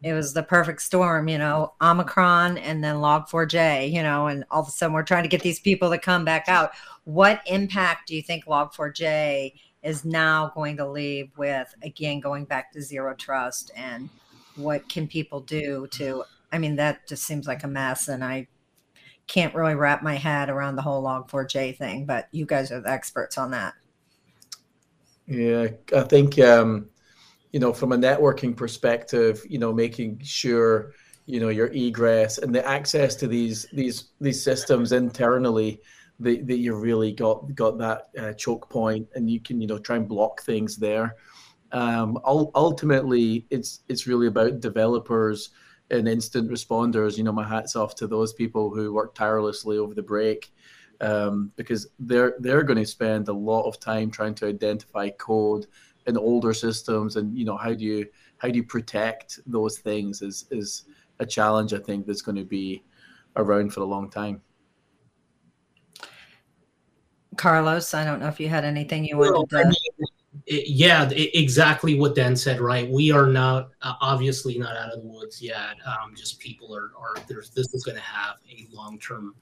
[0.00, 4.62] It was the perfect storm, you know, Omicron and then Log4j, you know, and all
[4.62, 6.70] of a sudden we're trying to get these people to come back out.
[7.02, 9.54] What impact do you think Log4j
[9.88, 14.08] is now going to leave with again going back to zero trust and
[14.56, 16.22] what can people do to
[16.52, 18.48] I mean that just seems like a mess and I
[19.26, 22.90] can't really wrap my head around the whole log4j thing but you guys are the
[22.90, 23.74] experts on that.
[25.26, 26.88] Yeah i think um
[27.52, 30.92] you know from a networking perspective you know making sure
[31.26, 35.80] you know your egress and the access to these these these systems internally
[36.20, 39.78] that, that you really got got that uh, choke point and you can you know
[39.78, 41.16] try and block things there
[41.72, 45.50] um ultimately it's it's really about developers
[45.90, 47.16] and incident responders.
[47.16, 50.52] You know, my hats off to those people who work tirelessly over the break
[51.00, 55.66] um, because they're they're going to spend a lot of time trying to identify code
[56.06, 58.06] in older systems, and you know, how do you
[58.38, 60.84] how do you protect those things is is
[61.20, 62.82] a challenge I think that's going to be
[63.36, 64.40] around for a long time.
[67.38, 69.58] Carlos, I don't know if you had anything you wanted to.
[69.58, 70.04] I mean,
[70.46, 72.60] yeah, exactly what Dan said.
[72.60, 75.76] Right, we are not uh, obviously not out of the woods yet.
[75.86, 79.34] Um, just people are are there's this is going to have a long term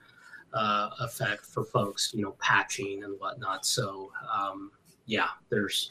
[0.53, 3.67] uh, effect for folks, you know, patching and whatnot.
[3.67, 4.71] So um,
[5.07, 5.91] yeah, there's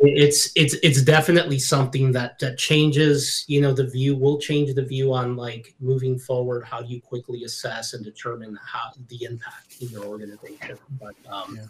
[0.00, 4.84] it's it's it's definitely something that that changes you know the view will change the
[4.84, 9.88] view on like moving forward how you quickly assess and determine how the impact in
[9.88, 11.66] your organization but um yeah,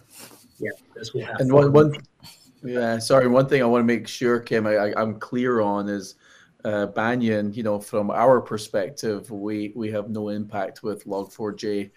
[0.58, 1.94] yeah this will and one one
[2.62, 5.88] yeah sorry one thing i want to make sure kim I, I i'm clear on
[5.88, 6.14] is
[6.64, 11.90] uh, Banyan, you know, from our perspective, we we have no impact with Log4j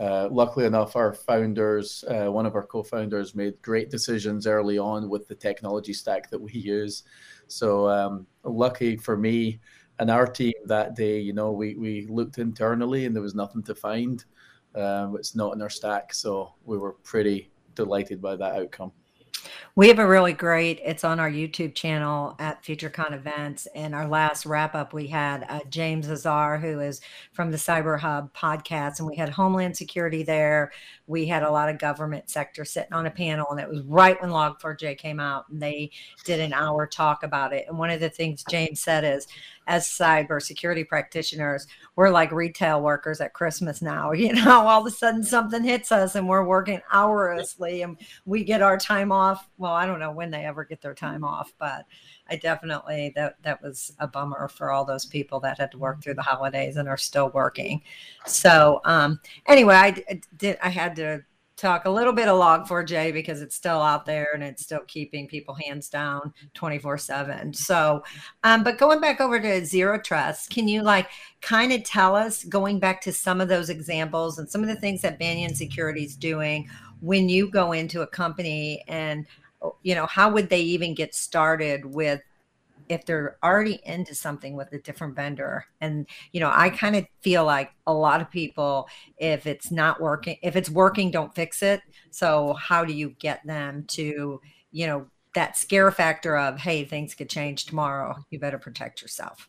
[0.00, 5.08] uh, luckily enough, our founders, uh, one of our co-founders, made great decisions early on
[5.08, 7.04] with the technology stack that we use.
[7.46, 9.60] So um, lucky for me
[9.98, 13.62] and our team that day, you know, we we looked internally and there was nothing
[13.64, 14.24] to find.
[14.74, 18.92] Um, it's not in our stack, so we were pretty delighted by that outcome.
[19.76, 23.66] We have a really great, it's on our YouTube channel at FutureCon events.
[23.74, 27.00] And our last wrap up, we had uh, James Azar, who is
[27.32, 30.72] from the Cyber Hub podcast, and we had Homeland Security there.
[31.06, 34.20] We had a lot of government sector sitting on a panel, and it was right
[34.22, 35.90] when Log4j came out, and they
[36.24, 37.66] did an hour talk about it.
[37.68, 39.26] And one of the things James said is,
[39.66, 44.12] as cybersecurity practitioners, we're like retail workers at Christmas now.
[44.24, 48.42] You know, all of a sudden something hits us and we're working hourlessly and we
[48.42, 49.50] get our time off.
[49.58, 51.84] Well, I don't know when they ever get their time off, but
[52.30, 56.02] I definitely that that was a bummer for all those people that had to work
[56.02, 57.82] through the holidays and are still working.
[58.24, 61.22] So um, anyway, I, I did I had to
[61.56, 65.28] talk a little bit of log4j because it's still out there and it's still keeping
[65.28, 68.02] people hands down 24 7 so
[68.42, 71.08] um, but going back over to zero trust can you like
[71.40, 74.76] kind of tell us going back to some of those examples and some of the
[74.76, 76.68] things that banyan security is doing
[77.00, 79.26] when you go into a company and
[79.82, 82.20] you know how would they even get started with
[82.88, 87.06] if they're already into something with a different vendor and you know i kind of
[87.22, 91.62] feel like a lot of people if it's not working if it's working don't fix
[91.62, 91.80] it.
[92.10, 94.40] So how do you get them to
[94.72, 98.16] you know that scare factor of hey things could change tomorrow.
[98.30, 99.48] You better protect yourself.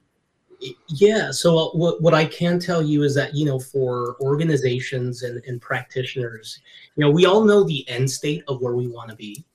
[0.88, 5.24] Yeah so uh, what, what i can tell you is that you know for organizations
[5.24, 6.62] and, and practitioners
[6.96, 9.46] you know we all know the end state of where we want to be.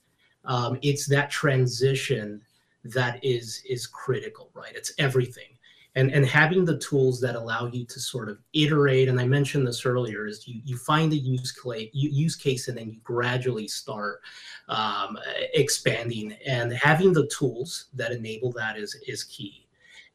[0.45, 2.43] Um, it's that transition
[2.85, 4.75] that is is critical right?
[4.75, 5.57] It's everything.
[5.97, 9.67] And and having the tools that allow you to sort of iterate and i mentioned
[9.67, 13.67] this earlier is you you find the use case use case and then you gradually
[13.67, 14.21] start
[14.69, 15.19] um,
[15.55, 16.37] expanding.
[16.47, 19.67] And having the tools that enable that is is key.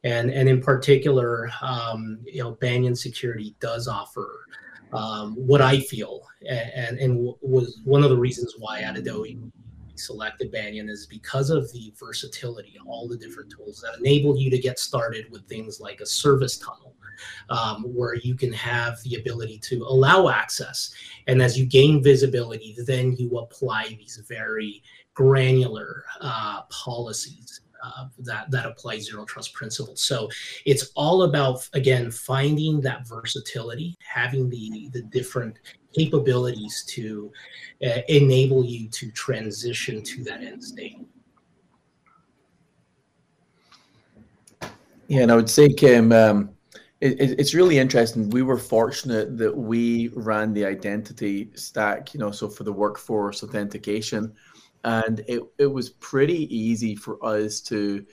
[0.04, 4.46] And and in particular um, you know banyan security does offer
[4.94, 9.40] um, what i feel and and was one of the reasons why adobe
[9.96, 14.58] selected Banyan is because of the versatility, all the different tools that enable you to
[14.58, 16.96] get started with things like a service tunnel,
[17.50, 20.94] um, where you can have the ability to allow access.
[21.28, 24.84] And as you gain visibility, then you apply these very
[25.14, 30.02] granular uh, policies uh, that that apply zero trust principles.
[30.02, 30.30] So
[30.66, 35.60] it's all about again finding that versatility, having the the different
[35.96, 37.32] capabilities to
[37.86, 40.98] uh, enable you to transition to that end state.
[45.08, 46.50] Yeah, and I would say, Kim, um,
[47.00, 48.30] it, it's really interesting.
[48.32, 53.44] We were fortunate that we ran the identity stack, you know, so for the workforce
[53.44, 54.34] authentication,
[54.84, 58.06] and it, it was pretty easy for us to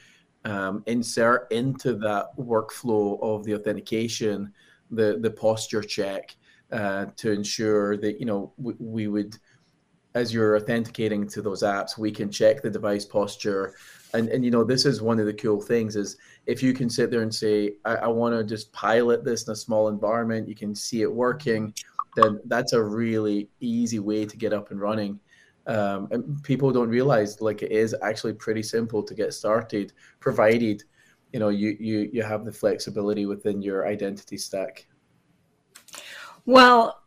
[0.45, 4.53] um, insert into that workflow of the authentication
[4.93, 6.37] the the posture check
[6.73, 9.37] uh, to ensure that you know we, we, would
[10.15, 13.75] as you're authenticating to those apps we can check the device posture.
[14.15, 16.17] And and you know this is one of the cool things is
[16.47, 19.53] if you can sit there and say i, I want to just pilot this in
[19.53, 21.73] a small environment you can see it working
[22.15, 25.19] then that's a really easy way to get up and running.
[25.67, 30.83] Um, and people don't realize like it is actually pretty simple to get started provided
[31.33, 34.89] you know you you you have the flexibility within your identity stack
[36.47, 37.03] well,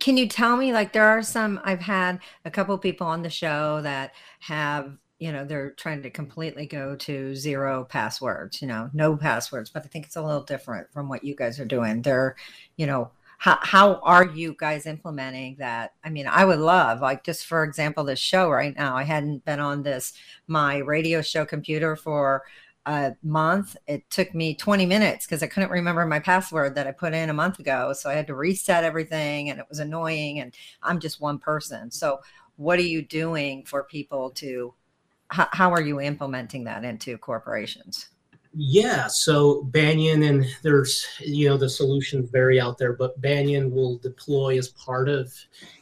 [0.00, 3.30] can you tell me like there are some I've had a couple people on the
[3.30, 8.88] show that have you know they're trying to completely go to zero passwords you know
[8.94, 12.02] no passwords but i think it's a little different from what you guys are doing.
[12.02, 12.34] They're
[12.76, 15.94] you know how, how are you guys implementing that?
[16.02, 19.44] I mean i would love like just for example this show right now i hadn't
[19.44, 20.14] been on this
[20.46, 22.42] my radio show computer for
[22.90, 23.76] a month.
[23.86, 27.30] It took me 20 minutes because I couldn't remember my password that I put in
[27.30, 27.92] a month ago.
[27.92, 30.40] So I had to reset everything and it was annoying.
[30.40, 31.92] And I'm just one person.
[31.92, 32.20] So,
[32.56, 34.74] what are you doing for people to,
[35.28, 38.08] how, how are you implementing that into corporations?
[38.52, 43.98] Yeah, so Banyan and there's you know the solutions vary out there, but Banyan will
[43.98, 45.32] deploy as part of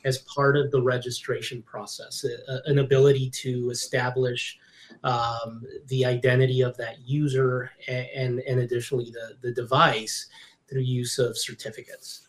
[0.05, 4.59] as part of the registration process a, an ability to establish
[5.05, 10.27] um, the identity of that user and, and, additionally the the device
[10.69, 12.29] through use of certificates.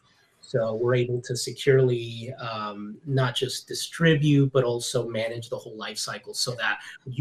[0.50, 6.00] So we're able to securely um, not just distribute, but also manage the whole life
[6.00, 6.80] cycle so that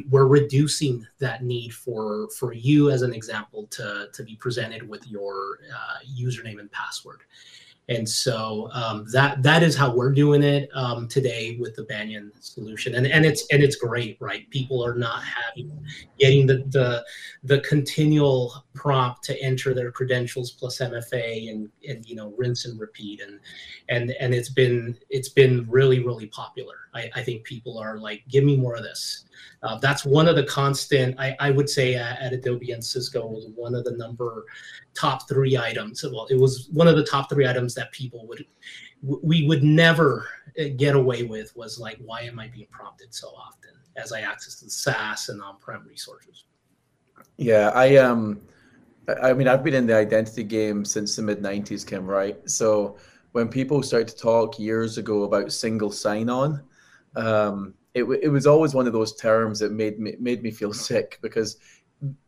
[0.09, 5.07] we're reducing that need for, for you, as an example, to, to be presented with
[5.07, 7.21] your uh, username and password.
[7.89, 12.31] And so um, that that is how we're doing it um, today with the Banyan
[12.39, 14.49] solution, and and it's and it's great, right?
[14.51, 15.73] People are not having
[16.19, 17.03] getting the the
[17.45, 22.79] the continual prompt to enter their credentials plus MFA and and you know rinse and
[22.79, 23.41] repeat, and
[23.89, 26.75] and and it's been it's been really really popular.
[26.95, 29.25] I, I think people are like, give me more of this.
[29.63, 33.27] Uh, that's one of the constant, I, I would say at, at, Adobe and Cisco
[33.27, 34.45] was one of the number
[34.99, 36.03] top three items.
[36.03, 38.45] Well, it was one of the top three items that people would,
[39.03, 40.29] we would never
[40.59, 44.21] uh, get away with was like, why am I being prompted so often as I
[44.21, 46.45] access the SaaS and on-prem resources?
[47.37, 48.41] Yeah, I, um,
[49.23, 52.39] I mean, I've been in the identity game since the mid 90s, Kim, right?
[52.51, 52.97] So
[53.33, 56.63] when people started to talk years ago about single sign on,
[57.17, 60.73] um, it, it was always one of those terms that made me made me feel
[60.89, 61.57] sick because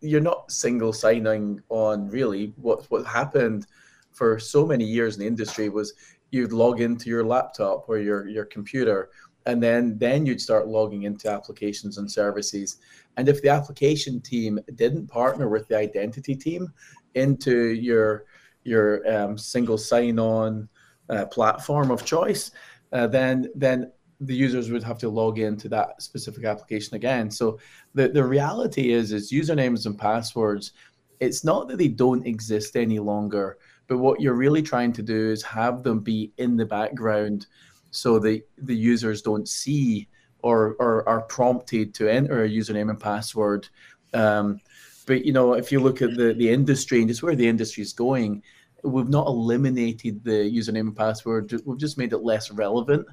[0.00, 2.52] you're not single signing on really.
[2.56, 3.66] What what happened
[4.12, 5.94] for so many years in the industry was
[6.30, 9.10] you'd log into your laptop or your your computer
[9.46, 12.78] and then then you'd start logging into applications and services.
[13.16, 16.72] And if the application team didn't partner with the identity team
[17.14, 18.24] into your
[18.64, 20.68] your um, single sign on
[21.08, 22.52] uh, platform of choice
[22.92, 23.90] uh, then then
[24.20, 27.30] the users would have to log into that specific application again.
[27.30, 27.58] So
[27.94, 30.72] the, the reality is is usernames and passwords,
[31.20, 35.30] it's not that they don't exist any longer, but what you're really trying to do
[35.30, 37.46] is have them be in the background
[37.90, 40.08] so the, the users don't see
[40.42, 43.68] or, or are prompted to enter a username and password.
[44.14, 44.60] Um,
[45.06, 47.82] but you know, if you look at the, the industry and just where the industry
[47.82, 48.42] is going,
[48.84, 51.52] we've not eliminated the username and password.
[51.64, 53.06] We've just made it less relevant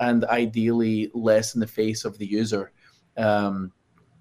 [0.00, 2.72] and ideally less in the face of the user.
[3.16, 3.72] Um,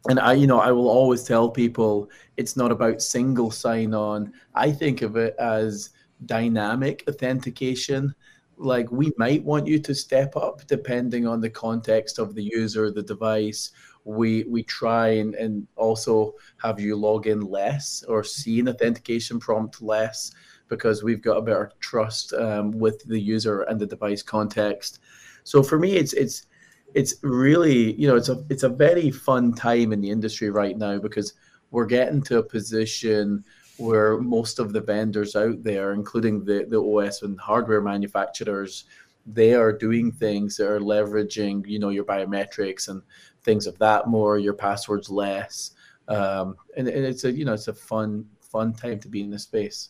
[0.07, 4.31] and I, you know, I will always tell people it's not about single sign on.
[4.55, 5.89] I think of it as
[6.25, 8.13] dynamic authentication.
[8.57, 12.91] Like we might want you to step up depending on the context of the user,
[12.91, 13.71] the device.
[14.05, 19.39] We we try and, and also have you log in less or see an authentication
[19.39, 20.31] prompt less
[20.69, 24.99] because we've got a better trust um, with the user and the device context.
[25.49, 26.45] So for me, it's it's
[26.93, 30.77] it's really you know it's a it's a very fun time in the industry right
[30.77, 31.33] now because
[31.71, 33.43] we're getting to a position
[33.77, 38.83] where most of the vendors out there, including the the OS and hardware manufacturers,
[39.25, 43.01] they are doing things that are leveraging you know your biometrics and
[43.43, 45.71] things of that more, your passwords less,
[46.09, 49.31] um, and, and it's a you know it's a fun fun time to be in
[49.31, 49.89] this space.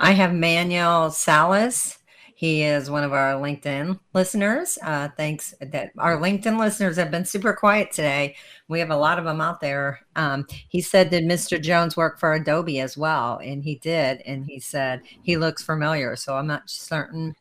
[0.00, 1.98] I have Manuel Salas
[2.34, 4.76] he is one of our LinkedIn listeners.
[4.82, 8.34] Uh, thanks that our LinkedIn listeners have been super quiet today.
[8.66, 10.00] We have a lot of them out there.
[10.16, 11.62] Um, he said, Did Mr.
[11.62, 13.38] Jones work for Adobe as well?
[13.42, 14.20] And he did.
[14.26, 16.16] And he said, He looks familiar.
[16.16, 17.36] So I'm not certain,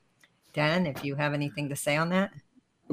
[0.54, 2.32] Dan, if you have anything to say on that.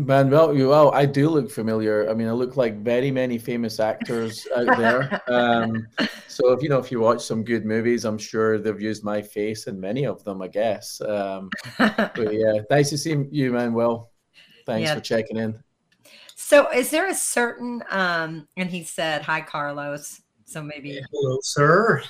[0.07, 2.09] Man, well, well, I do look familiar.
[2.09, 5.21] I mean, I look like very many famous actors out there.
[5.31, 5.87] Um,
[6.27, 9.23] so if you know, if you watch some good movies, I'm sure they've used my
[9.23, 10.43] face in many of them.
[10.43, 11.01] I guess.
[11.01, 14.11] Um, but yeah, nice to see you, Manuel.
[14.67, 14.95] Thanks yeah.
[14.95, 15.63] for checking in.
[16.35, 17.83] So, is there a certain?
[17.91, 21.01] Um, and he said, "Hi, Carlos." So maybe.
[21.13, 22.03] Hello, sir.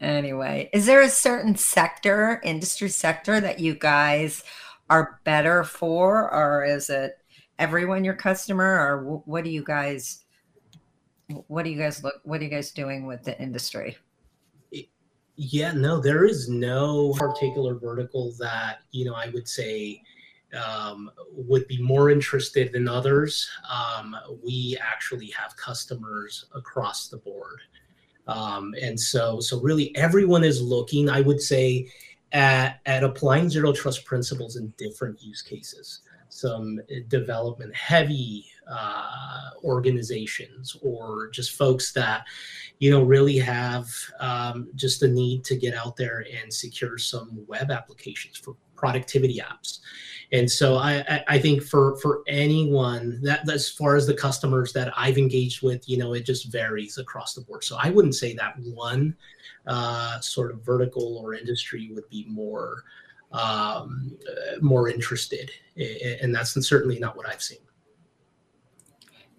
[0.00, 4.42] Anyway, is there a certain sector, industry sector that you guys?
[4.88, 7.18] Are better for, or is it
[7.58, 10.24] everyone your customer, or what do you guys?
[11.48, 12.14] What do you guys look?
[12.24, 13.96] What are you guys doing with the industry?
[15.36, 20.02] Yeah, no, there is no particular vertical that you know I would say
[20.54, 23.48] um, would be more interested than others.
[23.68, 27.60] Um, we actually have customers across the board,
[28.28, 31.10] um, and so so really everyone is looking.
[31.10, 31.90] I would say
[32.32, 36.00] at, at applying zero trust principles in different use cases.
[36.28, 42.24] Some development heavy uh, organizations or just folks that
[42.78, 47.44] you know really have um, just the need to get out there and secure some
[47.46, 49.80] web applications for productivity apps
[50.32, 54.92] and so I, I think for for anyone that as far as the customers that
[54.96, 57.62] I've engaged with, you know, it just varies across the board.
[57.62, 59.16] So I wouldn't say that one
[59.66, 62.82] uh, sort of vertical or industry would be more
[63.32, 64.16] um,
[64.60, 67.58] more interested, and that's certainly not what I've seen.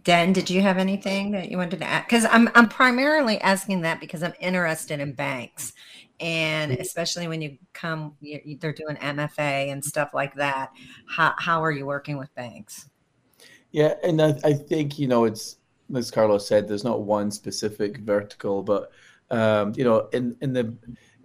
[0.03, 2.05] Den, did you have anything that you wanted to add?
[2.05, 5.73] Because I'm I'm primarily asking that because I'm interested in banks
[6.19, 6.81] and mm-hmm.
[6.81, 8.15] especially when you come
[8.59, 10.71] they're doing mfa and stuff like that
[11.07, 12.89] how, how are you working with banks
[13.71, 15.57] yeah and I, I think you know it's
[15.95, 18.91] as carlos said there's not one specific vertical but
[19.29, 20.75] um, you know in in the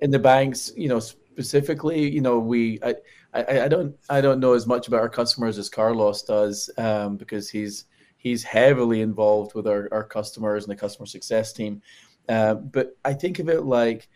[0.00, 2.94] in the banks you know specifically you know we I,
[3.32, 7.16] I, I don't I don't know as much about our customers as Carlos does um,
[7.16, 7.86] because he's
[8.18, 11.82] he's heavily involved with our, our customers and the customer success team.
[12.28, 14.08] Uh, but I think of it like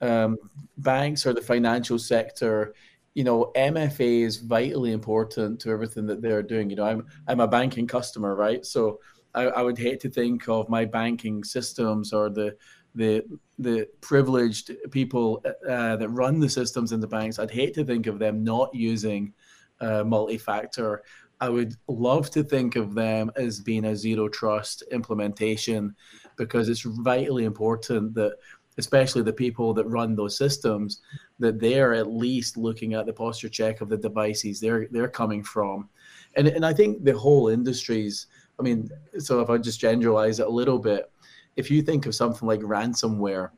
[0.00, 0.38] um,
[0.78, 2.74] banks or the financial sector,
[3.14, 6.70] you know, MFA is vitally important to everything that they're doing.
[6.70, 8.64] You know, I'm I'm a banking customer, right?
[8.64, 9.00] So
[9.34, 12.56] I, I would hate to think of my banking systems or the
[12.94, 13.22] the
[13.58, 17.38] the privileged people uh, that run the systems in the banks.
[17.38, 19.32] I'd hate to think of them not using
[19.80, 21.02] uh, multi-factor.
[21.42, 25.94] I would love to think of them as being a zero trust implementation
[26.36, 28.36] because it's vitally important that
[28.78, 31.00] especially the people that run those systems,
[31.38, 35.42] that they're at least looking at the posture check of the devices they're they're coming
[35.42, 35.88] from.
[36.36, 38.26] And and I think the whole industries,
[38.58, 41.10] I mean, so if I just generalize it a little bit,
[41.56, 43.50] if you think of something like ransomware,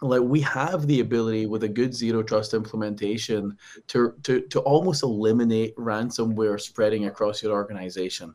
[0.00, 3.56] like we have the ability with a good zero trust implementation
[3.88, 8.34] to to to almost eliminate ransomware spreading across your organization.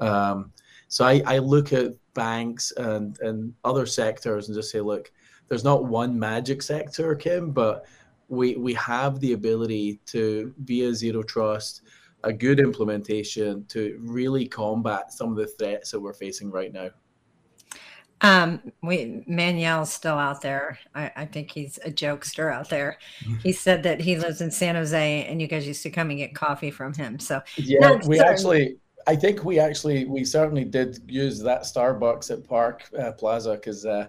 [0.00, 0.52] Um,
[0.88, 5.12] so I, I look at banks and and other sectors and just say, look,
[5.52, 7.84] there's not one magic sector, Kim, but
[8.30, 11.82] we we have the ability to via zero trust,
[12.24, 16.88] a good implementation to really combat some of the threats that we're facing right now.
[18.22, 20.78] Um, we Manuel's still out there.
[20.94, 22.96] I, I think he's a jokester out there.
[23.42, 26.18] He said that he lives in San Jose, and you guys used to come and
[26.18, 27.18] get coffee from him.
[27.18, 28.32] So yeah, we certain.
[28.32, 28.76] actually.
[29.06, 33.84] I think we actually we certainly did use that Starbucks at Park uh, Plaza because
[33.84, 34.06] uh,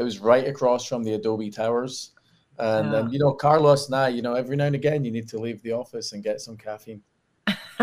[0.00, 2.12] it was right across from the Adobe Towers.
[2.58, 5.28] And then, you know, Carlos and I, you know, every now and again, you need
[5.28, 7.02] to leave the office and get some caffeine.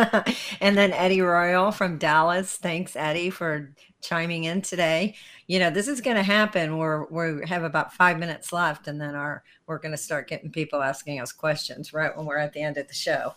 [0.61, 2.55] and then Eddie Royal from Dallas.
[2.57, 5.15] Thanks, Eddie, for chiming in today.
[5.45, 6.77] You know, this is going to happen.
[6.77, 10.51] We're we have about five minutes left, and then our we're going to start getting
[10.51, 13.33] people asking us questions right when we're at the end of the show.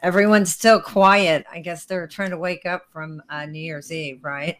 [0.00, 1.44] Everyone's still quiet.
[1.52, 4.58] I guess they're trying to wake up from uh, New Year's Eve, right?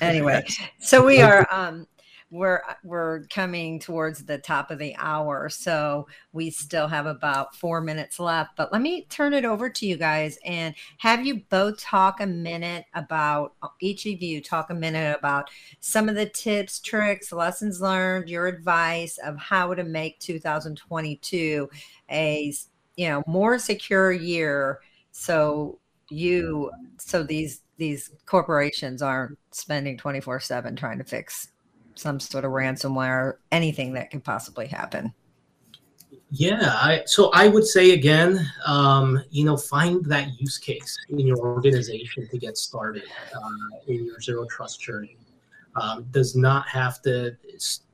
[0.00, 0.44] Anyway,
[0.78, 1.86] so we are um
[2.32, 7.80] we're we're coming towards the top of the hour so we still have about four
[7.82, 11.78] minutes left but let me turn it over to you guys and have you both
[11.78, 16.80] talk a minute about each of you talk a minute about some of the tips
[16.80, 21.68] tricks lessons learned your advice of how to make 2022
[22.10, 22.52] a
[22.96, 24.80] you know more secure year
[25.10, 25.78] so
[26.08, 31.48] you so these these corporations aren't spending 24 7 trying to fix
[31.96, 35.12] some sort of ransomware or anything that could possibly happen.
[36.30, 41.18] Yeah I, so i would say again um, you know find that use case in
[41.18, 43.02] your organization to get started
[43.34, 45.16] uh, in your zero trust journey.
[45.74, 47.36] Um, does not have to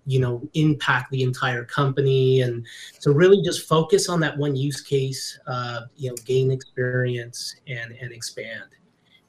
[0.04, 2.42] you know impact the entire company.
[2.42, 2.66] And
[2.98, 7.92] so really just focus on that one use case uh, you know gain experience and
[7.92, 8.70] and expand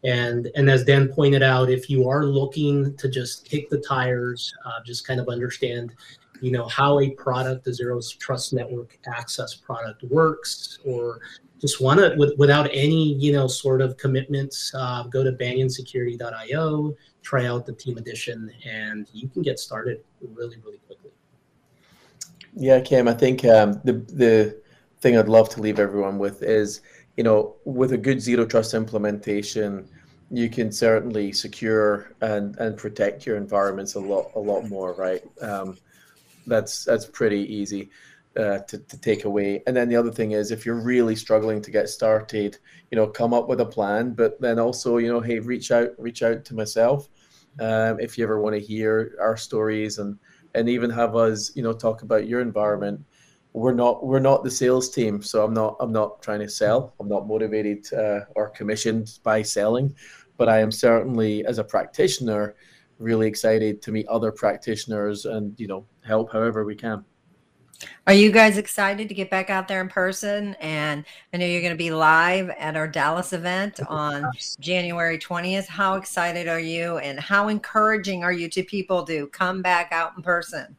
[0.04, 4.54] and and as Dan pointed out, if you are looking to just kick the tires,
[4.66, 5.94] uh, just kind of understand,
[6.42, 11.20] you know, how a product, the Zero Trust Network Access product works, or
[11.60, 16.96] just want to with, without any you know sort of commitments, uh, go to banyansecurity.io,
[17.22, 21.12] try out the Team Edition, and you can get started really really quickly.
[22.56, 24.62] Yeah, Kim, I think um, the the
[25.02, 26.82] thing I'd love to leave everyone with is
[27.20, 29.86] you know, with a good zero trust implementation,
[30.32, 35.22] you can certainly secure and, and protect your environments a lot a lot more, right?
[35.42, 35.78] Um,
[36.48, 37.90] that's that's pretty easy
[38.38, 39.62] uh, to, to take away.
[39.68, 42.58] And then the other thing is, if you're really struggling to get started,
[42.90, 44.14] you know, come up with a plan.
[44.14, 47.10] But then also, you know, hey, reach out reach out to myself
[47.60, 50.18] um, if you ever want to hear our stories and
[50.56, 53.04] and even have us, you know, talk about your environment
[53.54, 56.94] we're not we're not the sales team, so I'm not I'm not trying to sell.
[57.00, 59.96] I'm not motivated uh, or commissioned by selling,
[60.38, 62.56] but I am certainly as a practitioner
[63.00, 67.04] really excited to meet other practitioners and you know help however we can.
[68.08, 70.56] Are you guys excited to get back out there in person?
[70.60, 74.30] And I know you're going to be live at our Dallas event on
[74.60, 75.68] January 20th.
[75.68, 76.98] How excited are you?
[76.98, 80.76] And how encouraging are you to people to come back out in person?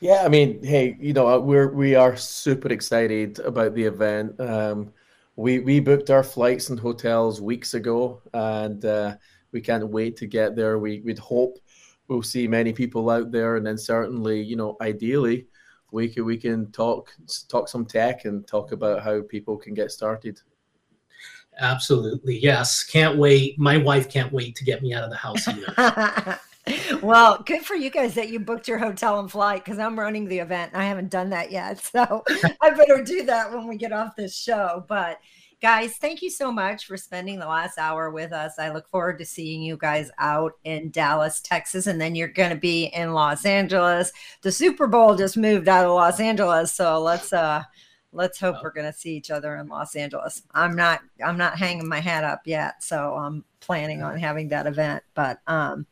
[0.00, 4.38] Yeah, I mean, hey, you know, uh, we're we are super excited about the event.
[4.40, 4.92] Um,
[5.36, 9.16] we we booked our flights and hotels weeks ago, and uh,
[9.52, 10.78] we can't wait to get there.
[10.78, 11.58] We we'd hope
[12.08, 15.46] we'll see many people out there, and then certainly, you know, ideally
[15.92, 17.10] we can we can talk
[17.48, 20.40] talk some tech and talk about how people can get started.
[21.58, 22.84] Absolutely, yes.
[22.84, 23.58] Can't wait.
[23.58, 26.38] My wife can't wait to get me out of the house either.
[27.02, 30.26] well, good for you guys that you booked your hotel and flight because I'm running
[30.26, 31.80] the event and I haven't done that yet.
[31.96, 32.24] So
[32.60, 34.84] I better do that when we get off this show.
[34.88, 35.18] But
[35.62, 38.58] guys, thank you so much for spending the last hour with us.
[38.58, 42.50] I look forward to seeing you guys out in Dallas, Texas, and then you're going
[42.50, 44.12] to be in Los Angeles.
[44.42, 47.62] The Super Bowl just moved out of Los Angeles, so let's uh
[48.12, 50.42] let's hope we're going to see each other in Los Angeles.
[50.52, 54.66] I'm not I'm not hanging my hat up yet, so I'm planning on having that
[54.66, 55.02] event.
[55.14, 55.86] But um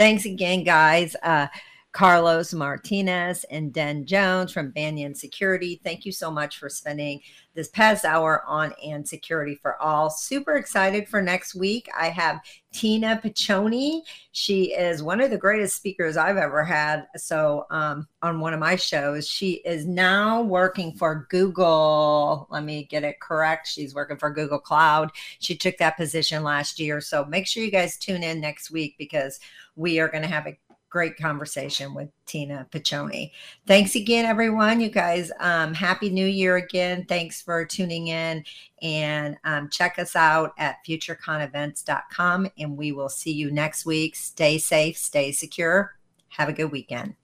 [0.00, 1.14] thanks again guys.
[1.22, 1.46] Uh
[1.92, 5.80] Carlos Martinez and Den Jones from Banyan Security.
[5.82, 7.20] Thank you so much for spending
[7.54, 10.08] this past hour on and security for all.
[10.08, 11.88] Super excited for next week.
[11.98, 12.40] I have
[12.72, 14.02] Tina Piccioni.
[14.30, 17.08] She is one of the greatest speakers I've ever had.
[17.16, 22.46] So, um, on one of my shows, she is now working for Google.
[22.50, 23.66] Let me get it correct.
[23.66, 25.10] She's working for Google Cloud.
[25.40, 27.00] She took that position last year.
[27.00, 29.40] So, make sure you guys tune in next week because
[29.74, 30.56] we are going to have a
[30.90, 33.30] great conversation with Tina Piccioni.
[33.66, 34.80] Thanks again, everyone.
[34.80, 37.06] You guys, um, happy new year again.
[37.08, 38.44] Thanks for tuning in
[38.82, 42.50] and um, check us out at futureconevents.com.
[42.58, 44.16] And we will see you next week.
[44.16, 45.96] Stay safe, stay secure.
[46.28, 47.14] Have a good weekend.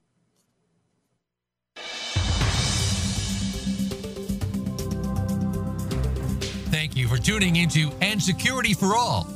[6.71, 9.36] Thank you for tuning into And Security for All